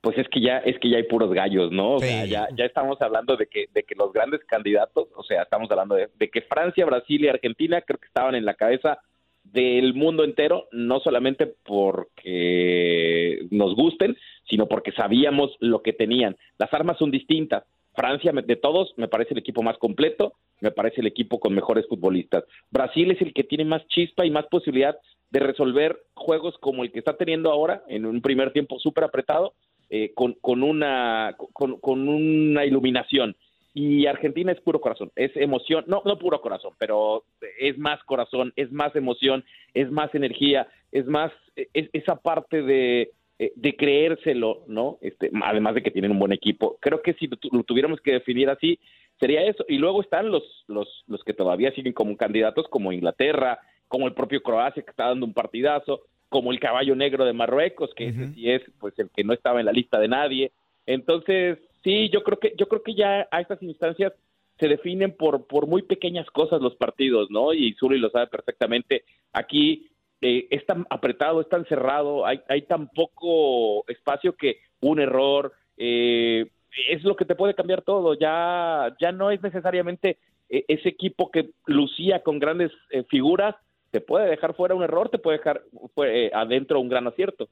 Pues 0.00 0.16
es 0.18 0.26
que 0.28 0.40
ya 0.40 0.58
es 0.58 0.78
que 0.80 0.90
ya 0.90 0.96
hay 0.98 1.04
puros 1.04 1.32
gallos, 1.32 1.70
¿no? 1.70 1.94
O 1.94 1.98
sea, 1.98 2.26
ya, 2.26 2.48
ya 2.56 2.64
estamos 2.64 3.00
hablando 3.00 3.36
de 3.36 3.46
que, 3.46 3.66
de 3.72 3.82
que 3.84 3.94
los 3.94 4.12
grandes 4.12 4.40
candidatos, 4.46 5.08
o 5.16 5.22
sea, 5.22 5.42
estamos 5.42 5.70
hablando 5.70 5.94
de, 5.94 6.08
de 6.18 6.28
que 6.30 6.42
Francia, 6.42 6.84
Brasil 6.84 7.24
y 7.24 7.28
Argentina 7.28 7.80
creo 7.80 7.98
que 7.98 8.06
estaban 8.06 8.34
en 8.34 8.44
la 8.44 8.54
cabeza 8.54 8.98
del 9.44 9.94
mundo 9.94 10.24
entero, 10.24 10.68
no 10.72 11.00
solamente 11.00 11.46
porque 11.64 13.46
nos 13.50 13.74
gusten, 13.74 14.16
sino 14.48 14.66
porque 14.66 14.92
sabíamos 14.92 15.50
lo 15.60 15.82
que 15.82 15.92
tenían. 15.92 16.36
Las 16.58 16.72
armas 16.72 16.98
son 16.98 17.10
distintas. 17.10 17.64
Francia, 17.94 18.32
de 18.32 18.56
todos, 18.56 18.92
me 18.96 19.08
parece 19.08 19.34
el 19.34 19.38
equipo 19.38 19.62
más 19.62 19.78
completo, 19.78 20.34
me 20.60 20.70
parece 20.70 21.00
el 21.00 21.06
equipo 21.06 21.38
con 21.38 21.54
mejores 21.54 21.86
futbolistas. 21.88 22.44
Brasil 22.70 23.10
es 23.10 23.20
el 23.20 23.32
que 23.32 23.44
tiene 23.44 23.64
más 23.64 23.86
chispa 23.88 24.26
y 24.26 24.30
más 24.30 24.46
posibilidad 24.46 24.96
de 25.30 25.40
resolver 25.40 25.98
juegos 26.14 26.56
como 26.58 26.84
el 26.84 26.92
que 26.92 26.98
está 26.98 27.16
teniendo 27.16 27.50
ahora, 27.50 27.82
en 27.88 28.06
un 28.06 28.20
primer 28.20 28.52
tiempo 28.52 28.78
súper 28.78 29.04
apretado, 29.04 29.54
eh, 29.90 30.12
con, 30.14 30.34
con, 30.34 30.62
una, 30.62 31.36
con, 31.52 32.08
una 32.08 32.64
iluminación. 32.64 33.36
Y 33.74 34.06
Argentina 34.06 34.52
es 34.52 34.60
puro 34.60 34.80
corazón, 34.80 35.10
es 35.16 35.36
emoción, 35.36 35.84
no, 35.88 36.02
no 36.04 36.18
puro 36.18 36.40
corazón, 36.40 36.74
pero 36.78 37.24
es 37.58 37.76
más 37.76 38.02
corazón, 38.04 38.52
es 38.54 38.70
más 38.70 38.94
emoción, 38.94 39.44
es 39.74 39.90
más 39.90 40.14
energía, 40.14 40.68
es 40.92 41.06
más 41.06 41.32
es, 41.56 41.90
esa 41.92 42.16
parte 42.16 42.62
de, 42.62 43.10
eh, 43.38 43.52
de 43.56 43.76
creérselo, 43.76 44.64
¿no? 44.68 44.98
Este, 45.00 45.30
además 45.42 45.74
de 45.74 45.82
que 45.82 45.90
tienen 45.90 46.12
un 46.12 46.18
buen 46.18 46.32
equipo. 46.32 46.76
Creo 46.80 47.02
que 47.02 47.14
si 47.14 47.26
lo, 47.26 47.36
tu- 47.36 47.50
lo 47.52 47.62
tuviéramos 47.64 48.00
que 48.00 48.12
definir 48.12 48.48
así, 48.48 48.78
sería 49.18 49.42
eso. 49.42 49.64
Y 49.68 49.78
luego 49.78 50.00
están 50.02 50.30
los, 50.30 50.42
los, 50.68 50.88
los 51.06 51.22
que 51.24 51.34
todavía 51.34 51.72
siguen 51.72 51.92
como 51.92 52.16
candidatos, 52.16 52.68
como 52.68 52.92
Inglaterra, 52.92 53.58
como 53.88 54.06
el 54.06 54.14
propio 54.14 54.42
Croacia, 54.42 54.82
que 54.82 54.90
está 54.90 55.06
dando 55.08 55.26
un 55.26 55.34
partidazo, 55.34 56.02
como 56.28 56.52
el 56.52 56.58
caballo 56.58 56.96
negro 56.96 57.24
de 57.24 57.32
Marruecos, 57.32 57.90
que 57.94 58.08
ese 58.08 58.28
sí 58.34 58.50
es 58.50 58.62
pues 58.80 58.98
el 58.98 59.10
que 59.10 59.22
no 59.24 59.32
estaba 59.32 59.60
en 59.60 59.66
la 59.66 59.72
lista 59.72 59.98
de 60.00 60.08
nadie. 60.08 60.52
Entonces, 60.86 61.58
sí, 61.82 62.08
yo 62.10 62.22
creo 62.22 62.38
que, 62.38 62.54
yo 62.56 62.66
creo 62.66 62.82
que 62.82 62.94
ya 62.94 63.28
a 63.30 63.40
estas 63.40 63.62
instancias 63.62 64.12
se 64.58 64.68
definen 64.68 65.12
por, 65.16 65.46
por 65.46 65.66
muy 65.66 65.82
pequeñas 65.82 66.26
cosas 66.30 66.60
los 66.60 66.76
partidos, 66.76 67.30
¿no? 67.30 67.52
Y 67.52 67.74
Zuli 67.74 67.98
lo 67.98 68.10
sabe 68.10 68.26
perfectamente. 68.28 69.04
Aquí 69.32 69.88
eh, 70.24 70.46
es 70.50 70.64
tan 70.64 70.86
apretado, 70.88 71.42
es 71.42 71.48
tan 71.50 71.66
cerrado, 71.66 72.24
hay, 72.24 72.40
hay 72.48 72.62
tan 72.62 72.88
poco 72.88 73.86
espacio 73.88 74.34
que 74.34 74.56
un 74.80 74.98
error 74.98 75.52
eh, 75.76 76.46
es 76.88 77.04
lo 77.04 77.14
que 77.14 77.26
te 77.26 77.34
puede 77.34 77.54
cambiar 77.54 77.82
todo. 77.82 78.14
Ya, 78.14 78.94
ya 79.00 79.12
no 79.12 79.30
es 79.30 79.42
necesariamente 79.42 80.16
eh, 80.48 80.64
ese 80.68 80.88
equipo 80.88 81.30
que 81.30 81.50
lucía 81.66 82.22
con 82.22 82.38
grandes 82.38 82.72
eh, 82.90 83.04
figuras, 83.10 83.54
te 83.90 84.00
puede 84.00 84.28
dejar 84.30 84.54
fuera 84.54 84.74
un 84.74 84.82
error, 84.82 85.08
te 85.10 85.18
puede 85.18 85.38
dejar 85.38 85.62
eh, 86.04 86.30
adentro 86.32 86.80
un 86.80 86.88
gran 86.88 87.06
acierto. 87.06 87.48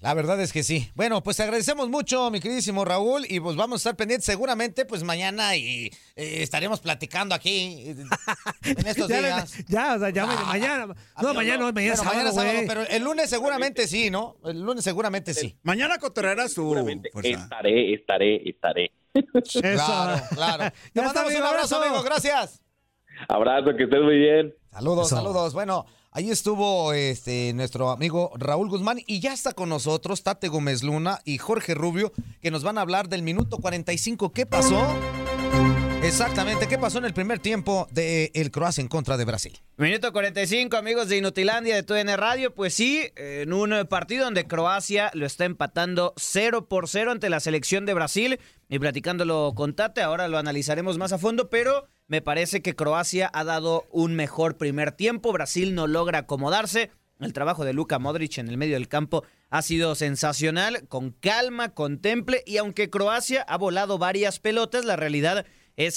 La 0.00 0.14
verdad 0.14 0.40
es 0.40 0.52
que 0.52 0.62
sí. 0.62 0.88
Bueno, 0.94 1.22
pues 1.24 1.38
te 1.38 1.42
agradecemos 1.42 1.88
mucho, 1.88 2.30
mi 2.30 2.38
queridísimo 2.40 2.84
Raúl, 2.84 3.24
y 3.28 3.40
pues 3.40 3.56
vamos 3.56 3.76
a 3.76 3.78
estar 3.80 3.96
pendientes 3.96 4.26
seguramente, 4.26 4.84
pues 4.84 5.02
mañana 5.02 5.56
y 5.56 5.86
eh, 6.14 6.42
estaremos 6.42 6.78
platicando 6.78 7.34
aquí 7.34 7.82
eh, 7.84 7.96
en 8.62 8.86
estos 8.86 9.08
Ya, 9.08 9.18
días. 9.18 9.54
ya, 9.66 9.94
o 9.96 9.98
sea, 9.98 10.10
ya 10.10 10.24
ma- 10.26 10.44
mañana. 10.44 10.94
No, 11.20 11.34
mañana 11.34 11.58
no, 11.64 11.72
mañana 11.72 11.72
Bueno, 11.72 11.96
sábado, 11.96 12.14
mañana 12.16 12.32
sábado, 12.32 12.58
pero 12.68 12.82
el 12.82 13.02
lunes 13.02 13.28
seguramente 13.28 13.88
sí, 13.88 14.08
¿no? 14.08 14.36
El 14.44 14.60
lunes 14.60 14.84
seguramente 14.84 15.34
sí. 15.34 15.56
Mañana 15.64 15.98
cotorrearás 15.98 16.54
fuerza. 16.54 16.92
Estaré, 17.24 17.94
estaré, 17.94 18.48
estaré. 18.48 18.92
Claro, 19.60 20.22
claro. 20.34 20.72
Te 20.92 21.02
mandamos 21.02 21.32
un 21.34 21.42
abrazo, 21.42 21.76
abrazo. 21.76 21.82
amigo. 21.82 22.02
Gracias. 22.04 22.62
Abrazo, 23.28 23.74
que 23.76 23.84
estés 23.84 24.00
muy 24.02 24.16
bien. 24.16 24.54
Saludos, 24.70 25.06
Eso. 25.08 25.16
saludos. 25.16 25.54
Bueno, 25.54 25.86
ahí 26.18 26.32
estuvo 26.32 26.92
este 26.94 27.52
nuestro 27.54 27.90
amigo 27.90 28.32
Raúl 28.36 28.68
Guzmán 28.68 28.98
y 29.06 29.20
ya 29.20 29.32
está 29.32 29.52
con 29.52 29.68
nosotros 29.68 30.24
Tate 30.24 30.48
Gómez 30.48 30.82
Luna 30.82 31.20
y 31.24 31.38
Jorge 31.38 31.74
Rubio 31.74 32.12
que 32.42 32.50
nos 32.50 32.64
van 32.64 32.76
a 32.76 32.80
hablar 32.80 33.08
del 33.08 33.22
minuto 33.22 33.58
45. 33.58 34.32
¿Qué 34.32 34.44
pasó? 34.44 34.84
Exactamente, 36.02 36.66
¿qué 36.66 36.76
pasó 36.76 36.98
en 36.98 37.04
el 37.04 37.14
primer 37.14 37.38
tiempo 37.38 37.86
de 37.92 38.32
el 38.34 38.50
Croacia 38.50 38.82
en 38.82 38.88
contra 38.88 39.16
de 39.16 39.26
Brasil? 39.26 39.60
Minuto 39.76 40.12
45, 40.12 40.76
amigos 40.76 41.08
de 41.08 41.18
Inutilandia 41.18 41.76
de 41.76 41.84
TUDN 41.84 42.16
Radio. 42.16 42.52
Pues 42.52 42.74
sí, 42.74 43.12
en 43.14 43.52
un 43.52 43.86
partido 43.88 44.24
donde 44.24 44.48
Croacia 44.48 45.12
lo 45.14 45.24
está 45.24 45.44
empatando 45.44 46.14
0 46.16 46.66
por 46.66 46.88
0 46.88 47.12
ante 47.12 47.30
la 47.30 47.38
selección 47.38 47.86
de 47.86 47.94
Brasil. 47.94 48.40
Y 48.68 48.80
platicándolo 48.80 49.52
con 49.54 49.74
Tate, 49.74 50.02
ahora 50.02 50.26
lo 50.26 50.38
analizaremos 50.38 50.98
más 50.98 51.12
a 51.12 51.18
fondo, 51.18 51.48
pero 51.48 51.88
me 52.08 52.22
parece 52.22 52.62
que 52.62 52.74
Croacia 52.74 53.30
ha 53.32 53.44
dado 53.44 53.86
un 53.92 54.14
mejor 54.14 54.56
primer 54.56 54.92
tiempo. 54.92 55.32
Brasil 55.32 55.74
no 55.74 55.86
logra 55.86 56.20
acomodarse. 56.20 56.90
El 57.20 57.32
trabajo 57.32 57.64
de 57.64 57.74
Luka 57.74 57.98
Modric 57.98 58.38
en 58.38 58.48
el 58.48 58.56
medio 58.56 58.74
del 58.74 58.88
campo 58.88 59.24
ha 59.50 59.60
sido 59.62 59.94
sensacional, 59.94 60.86
con 60.88 61.10
calma, 61.10 61.74
contemple, 61.74 62.42
y 62.46 62.56
aunque 62.56 62.90
Croacia 62.90 63.42
ha 63.42 63.58
volado 63.58 63.98
varias 63.98 64.40
pelotas, 64.40 64.84
la 64.84 64.96
realidad 64.96 65.44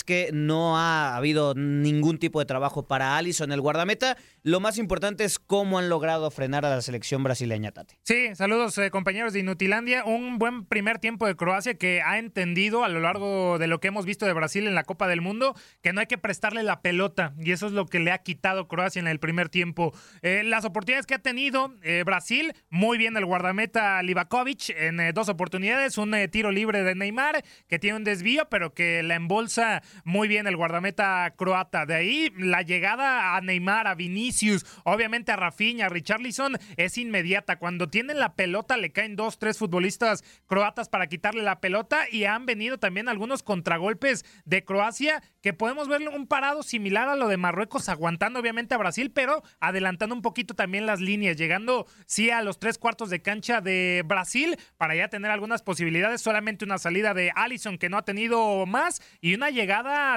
que 0.03 0.29
no 0.32 0.77
ha 0.77 1.15
habido 1.15 1.55
ningún 1.55 2.19
tipo 2.19 2.39
de 2.39 2.45
trabajo 2.45 2.88
para 2.88 3.17
Alisson, 3.17 3.51
el 3.51 3.61
guardameta. 3.61 4.15
Lo 4.43 4.59
más 4.59 4.77
importante 4.77 5.23
es 5.23 5.39
cómo 5.39 5.79
han 5.79 5.89
logrado 5.89 6.29
frenar 6.29 6.65
a 6.65 6.69
la 6.69 6.82
selección 6.84 7.23
brasileña, 7.23 7.71
Tate. 7.71 7.97
Sí, 8.03 8.36
saludos 8.36 8.77
eh, 8.77 8.91
compañeros 8.91 9.34
de 9.34 9.39
Inutilandia. 9.39 10.05
Un 10.05 10.38
buen 10.38 10.65
primer 10.65 10.99
tiempo 10.99 11.25
de 11.25 11.36
Croacia 11.36 11.73
que 11.73 12.03
ha 12.03 12.19
entendido 12.19 12.84
a 12.84 12.89
lo 12.89 12.99
largo 12.99 13.57
de 13.57 13.65
lo 13.65 13.79
que 13.79 13.88
hemos 13.88 14.05
visto 14.05 14.27
de 14.27 14.34
Brasil 14.34 14.67
en 14.67 14.75
la 14.75 14.84
Copa 14.84 15.07
del 15.07 15.21
Mundo 15.21 15.55
que 15.82 15.93
no 15.93 15.99
hay 15.99 16.05
que 16.05 16.19
prestarle 16.19 16.61
la 16.61 16.82
pelota 16.82 17.34
y 17.39 17.51
eso 17.51 17.65
es 17.65 17.73
lo 17.73 17.88
que 17.88 17.99
le 17.99 18.11
ha 18.11 18.19
quitado 18.19 18.67
Croacia 18.67 18.99
en 18.99 19.07
el 19.07 19.19
primer 19.19 19.49
tiempo. 19.49 19.93
Eh, 20.21 20.43
las 20.45 20.63
oportunidades 20.63 21.07
que 21.07 21.15
ha 21.15 21.19
tenido 21.19 21.73
eh, 21.82 22.03
Brasil, 22.05 22.53
muy 22.69 22.99
bien 22.99 23.17
el 23.17 23.25
guardameta 23.25 24.03
Livakovic 24.03 24.69
en 24.69 25.11
dos 25.15 25.27
oportunidades, 25.27 25.97
un 25.97 26.15
tiro 26.29 26.51
libre 26.51 26.84
de 26.84 26.93
Neymar 26.93 27.43
que 27.67 27.79
tiene 27.79 27.97
un 27.97 28.03
desvío 28.03 28.47
pero 28.49 28.75
que 28.75 29.01
la 29.01 29.15
embolsa 29.15 29.70
muy 30.03 30.28
bien 30.28 30.47
el 30.47 30.57
guardameta 30.57 31.34
croata. 31.38 31.86
De 31.86 31.95
ahí 31.95 32.34
la 32.38 32.61
llegada 32.61 33.36
a 33.36 33.41
Neymar, 33.41 33.88
a 33.88 33.95
Vinicius, 33.95 34.65
obviamente 34.84 35.32
a 35.32 35.36
Rafinha, 35.36 35.86
a 35.86 35.89
Richarlison 35.89 36.57
es 36.78 36.97
inmediata. 36.97 37.59
Cuando 37.59 37.89
tienen 37.89 38.19
la 38.19 38.34
pelota 38.34 38.78
le 38.78 38.91
caen 38.91 39.15
dos, 39.15 39.39
tres 39.39 39.57
futbolistas 39.57 40.24
croatas 40.47 40.89
para 40.89 41.07
quitarle 41.07 41.43
la 41.43 41.59
pelota 41.59 42.05
y 42.11 42.26
han 42.26 42.45
venido 42.45 42.78
también 42.78 43.07
algunos 43.07 43.43
contragolpes 43.43 44.26
de 44.45 44.63
Croacia 44.63 45.22
que 45.41 45.53
podemos 45.53 45.88
ver 45.88 46.07
un 46.09 46.28
parado 46.28 46.63
similar 46.63 47.09
a 47.09 47.15
lo 47.15 47.28
de 47.28 47.38
Marruecos 47.38 47.89
aguantando 47.89 48.39
obviamente 48.39 48.76
a 48.76 48.78
Brasil, 48.78 49.11
pero 49.13 49.43
adelantando 49.59 50.15
un 50.15 50.22
poquito 50.22 50.53
también 50.55 50.86
las 50.86 50.99
líneas, 51.01 51.38
llegando 51.38 51.88
sí 52.05 52.30
a 52.30 52.41
los 52.41 52.59
tres 52.59 52.78
cuartos 52.78 53.09
de 53.09 53.22
cancha 53.22 53.61
de 53.61 54.03
Brasil 54.05 54.57
para 54.78 54.95
ya 54.95 55.09
tener 55.09 55.32
algunas 55.32 55.61
posibilidades. 55.61 56.22
Solamente 56.22 56.65
una 56.65 56.78
salida 56.78 57.13
de 57.13 57.32
Allison 57.36 57.78
que 57.78 57.89
no 57.89 57.97
ha 57.97 58.05
tenido 58.05 58.65
más 58.65 59.01
y 59.22 59.34
una 59.34 59.49
llegada 59.49 59.61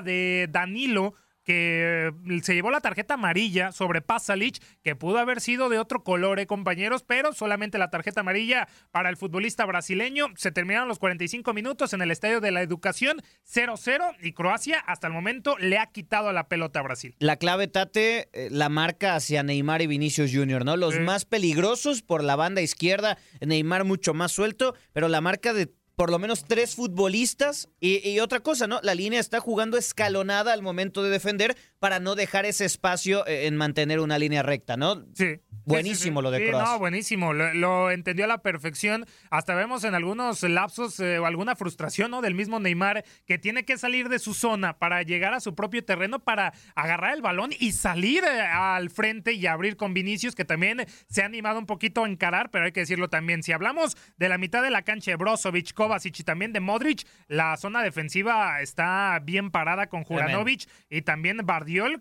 de 0.03 0.49
Danilo 0.51 1.15
que 1.45 2.09
eh, 2.09 2.41
se 2.43 2.55
llevó 2.55 2.71
la 2.71 2.81
tarjeta 2.81 3.15
amarilla 3.15 3.71
sobre 3.71 4.01
Pasalic, 4.01 4.63
que 4.83 4.97
pudo 4.97 5.19
haber 5.19 5.41
sido 5.41 5.69
de 5.69 5.79
otro 5.79 6.03
color, 6.03 6.41
eh, 6.41 6.47
compañeros, 6.47 7.05
pero 7.07 7.33
solamente 7.33 7.79
la 7.79 7.91
tarjeta 7.91 8.23
amarilla 8.23 8.67
para 8.91 9.11
el 9.11 9.17
futbolista 9.17 9.65
brasileño. 9.67 10.29
Se 10.37 10.51
terminaron 10.51 10.89
los 10.89 10.99
45 10.99 11.53
minutos 11.53 11.93
en 11.93 12.03
el 12.03 12.11
Estadio 12.11 12.41
de 12.41 12.51
la 12.51 12.63
Educación, 12.63 13.23
0-0, 13.45 14.17
y 14.23 14.33
Croacia 14.33 14.79
hasta 14.81 15.07
el 15.07 15.13
momento 15.13 15.57
le 15.59 15.79
ha 15.79 15.87
quitado 15.87 16.33
la 16.33 16.49
pelota 16.49 16.81
a 16.81 16.83
Brasil. 16.83 17.15
La 17.19 17.37
clave, 17.37 17.69
Tate, 17.69 18.29
eh, 18.33 18.49
la 18.51 18.71
marca 18.71 19.15
hacia 19.15 19.43
Neymar 19.43 19.83
y 19.83 19.87
Vinicius 19.87 20.33
Jr., 20.35 20.65
¿no? 20.65 20.77
Los 20.77 20.99
más 21.01 21.27
peligrosos 21.27 22.03
por 22.03 22.25
la 22.25 22.37
banda 22.37 22.63
izquierda, 22.63 23.19
Neymar 23.41 23.85
mucho 23.85 24.15
más 24.15 24.33
suelto, 24.33 24.75
pero 24.93 25.09
la 25.09 25.21
marca 25.21 25.53
de 25.53 25.71
por 25.97 26.11
lo 26.11 26.19
menos 26.19 26.45
tres 26.45 26.75
futbolistas. 26.75 27.69
Y, 27.81 28.19
otra 28.21 28.41
cosa, 28.41 28.67
¿no? 28.67 28.81
La 28.83 28.95
línea 28.95 29.21
está 29.21 29.41
jugando 29.41 29.77
escalonada 29.77 30.53
al 30.53 30.63
momento 30.63 31.03
de 31.03 31.11
defender 31.11 31.57
para 31.85 32.01
no 32.01 32.15
dejar 32.15 32.47
ese 32.47 32.65
espacio 32.65 33.27
eh, 33.27 33.47
en 33.47 33.59
mantener 33.59 34.01
una 34.01 34.19
línea 34.19 34.43
recta, 34.43 34.79
¿no? 34.79 35.05
Sí. 35.13 35.39
Buenísimo 35.67 36.21
lo 36.21 36.31
de 36.31 36.39
sí, 36.39 36.47
Croacia. 36.47 36.73
No, 36.73 36.79
buenísimo. 36.79 37.33
Lo, 37.33 37.91
entendió 37.91 38.27
a 38.27 38.29
la 38.29 38.43
perfección. 38.43 39.07
Hasta 39.31 39.55
vemos 39.55 39.85
en 39.85 39.95
algunos 39.95 40.43
lapsos 40.43 41.01
eh, 41.01 41.19
o 41.19 41.27
alguna 41.27 41.57
frustración 41.57 42.11
¿no? 42.11 42.21
del 42.21 42.35
mismo 42.35 42.61
Neymar 42.61 43.05
que 43.27 43.39
tiene 43.39 43.65
que 43.65 43.79
salir 43.79 44.09
de 44.09 44.19
su 44.19 44.35
zona 44.35 44.79
para 44.79 45.03
llegar 45.03 45.33
a 45.33 45.41
su 45.41 45.55
propio 45.55 45.85
terreno 45.85 46.19
para 46.19 46.53
agarrar 46.75 47.15
el 47.15 47.23
balón 47.23 47.51
y 47.59 47.73
salir 47.73 48.25
eh, 48.25 48.41
al 48.41 48.91
frente 48.91 49.33
y 49.33 49.47
abrir 49.47 49.77
con 49.77 49.95
Vinicius, 49.95 50.35
que 50.35 50.45
también 50.45 50.87
se 51.09 51.23
ha 51.23 51.27
animado 51.27 51.59
un 51.59 51.67
poquito 51.67 52.05
a 52.05 52.09
encarar, 52.09 52.51
pero 52.51 52.67
hay 52.67 52.73
que 52.73 52.81
decirlo 52.81 53.09
también. 53.09 53.43
Si 53.43 53.53
hablamos 53.53 53.97
de 54.17 54.29
la 54.29 54.39
mitad 54.39 54.63
de 54.63 54.71
la 54.71 54.83
cancha 54.83 55.13
de 55.13 55.17
Brozovic, 55.17 55.73
Kovacic 55.73 56.19
y 56.21 56.25
también 56.25 56.53
de 56.53 56.61
Modric, 56.61 57.07
la 57.29 57.57
zona 57.57 57.83
defensiva 57.83 58.61
está 58.61 59.19
bien 59.23 59.51
parada 59.51 59.87
con 59.87 60.05
Juranovic 60.05 60.69
y 60.91 61.03
también 61.03 61.39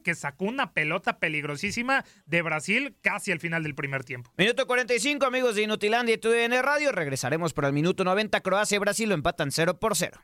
Que 0.04 0.14
sacó 0.14 0.46
una 0.46 0.74
pelota 0.74 1.20
peligrosísima 1.20 2.06
de 2.26 2.42
Brasil 2.42 2.96
casi 3.02 3.32
al 3.32 3.40
final 3.40 3.64
del 3.64 3.76
primer 3.76 4.04
tiempo. 4.04 4.32
Minuto 4.38 4.68
45, 4.68 5.26
amigos 5.26 5.56
de 5.56 5.64
Inutilandia 5.64 6.16
y 6.16 6.18
TUDN 6.18 6.62
Radio. 6.62 6.92
Regresaremos 6.92 7.54
para 7.54 7.70
el 7.70 7.74
minuto 7.74 8.04
90. 8.04 8.42
Croacia 8.42 8.76
y 8.76 8.80
Brasil 8.80 9.10
lo 9.10 9.16
empatan 9.16 9.52
0 9.52 9.80
por 9.80 9.96
0. 9.96 10.20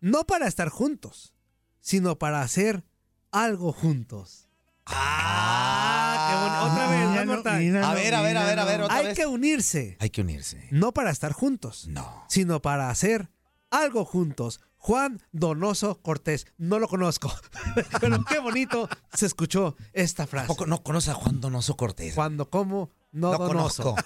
No 0.01 0.25
para 0.25 0.47
estar 0.47 0.69
juntos, 0.69 1.35
sino 1.81 2.19
para 2.19 2.43
hacer 2.43 2.85
algo 3.33 3.73
juntos. 3.73 4.49
Ah, 4.87 6.27
qué 6.29 6.37
bonito. 6.37 6.73
Otra 6.73 6.89
vez, 6.91 7.27
more 7.27 7.43
time. 7.43 7.79
A 7.83 7.95
ver, 7.95 8.15
a 8.15 8.21
ver, 8.23 8.37
a 8.37 8.45
ver, 8.45 8.59
a 8.59 8.65
ver, 8.65 8.83
otra 8.83 8.97
Hay 8.97 9.07
vez. 9.07 9.17
que 9.17 9.27
unirse. 9.27 9.97
Hay 10.01 10.11
que 10.11 10.21
unirse. 10.21 10.69
No 10.71 10.93
para 10.93 11.11
estar 11.11 11.33
juntos. 11.33 11.87
No. 11.89 12.25
Sino 12.29 12.61
para 12.63 12.91
hacer 12.91 13.31
algo 13.71 14.05
juntos. 14.05 14.61
Juan 14.77 15.23
Donoso 15.33 16.03
Cortés. 16.03 16.47
No 16.59 16.79
lo 16.79 16.89
conozco, 16.89 17.33
pero 18.01 18.23
qué 18.25 18.39
bonito 18.39 18.87
se 19.15 19.25
escuchó 19.25 19.77
esta 19.95 20.27
frase. 20.27 20.47
¿Tampoco 20.49 20.67
no 20.67 20.83
conoce 20.83 21.11
a 21.11 21.15
Juan 21.15 21.41
Donoso 21.41 21.75
Cortés? 21.79 22.15
Cuando 22.15 22.51
como, 22.51 22.91
no, 23.11 23.33
No 23.33 23.39
donoso. 23.39 23.83
conozco. 23.95 23.97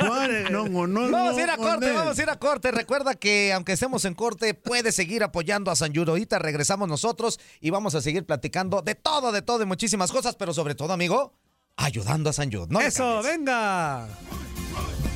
Juan, 0.00 0.44
no, 0.50 0.68
no, 0.68 0.86
no, 0.86 1.10
Vamos 1.10 1.36
a 1.36 1.42
ir 1.42 1.50
a 1.50 1.56
corte, 1.56 1.92
vamos 1.92 2.18
a 2.18 2.22
ir 2.22 2.30
a 2.30 2.38
corte. 2.38 2.70
Recuerda 2.70 3.14
que 3.14 3.52
aunque 3.52 3.72
estemos 3.72 4.04
en 4.04 4.14
corte, 4.14 4.54
puedes 4.54 4.94
seguir 4.94 5.22
apoyando 5.22 5.70
a 5.70 5.76
San 5.76 5.92
Yudo. 5.92 6.12
Ahorita 6.12 6.38
regresamos 6.38 6.88
nosotros 6.88 7.38
y 7.60 7.70
vamos 7.70 7.94
a 7.94 8.00
seguir 8.00 8.24
platicando 8.26 8.82
de 8.82 8.94
todo, 8.94 9.32
de 9.32 9.42
todo, 9.42 9.58
de 9.58 9.66
muchísimas 9.66 10.10
cosas, 10.10 10.34
pero 10.36 10.52
sobre 10.54 10.74
todo, 10.74 10.92
amigo, 10.92 11.34
ayudando 11.76 12.30
a 12.30 12.32
San 12.32 12.50
Yudo. 12.50 12.66
No 12.68 12.80
Eso, 12.80 13.22
venga. 13.22 14.08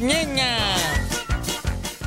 ¡Ñeña! 0.01 0.67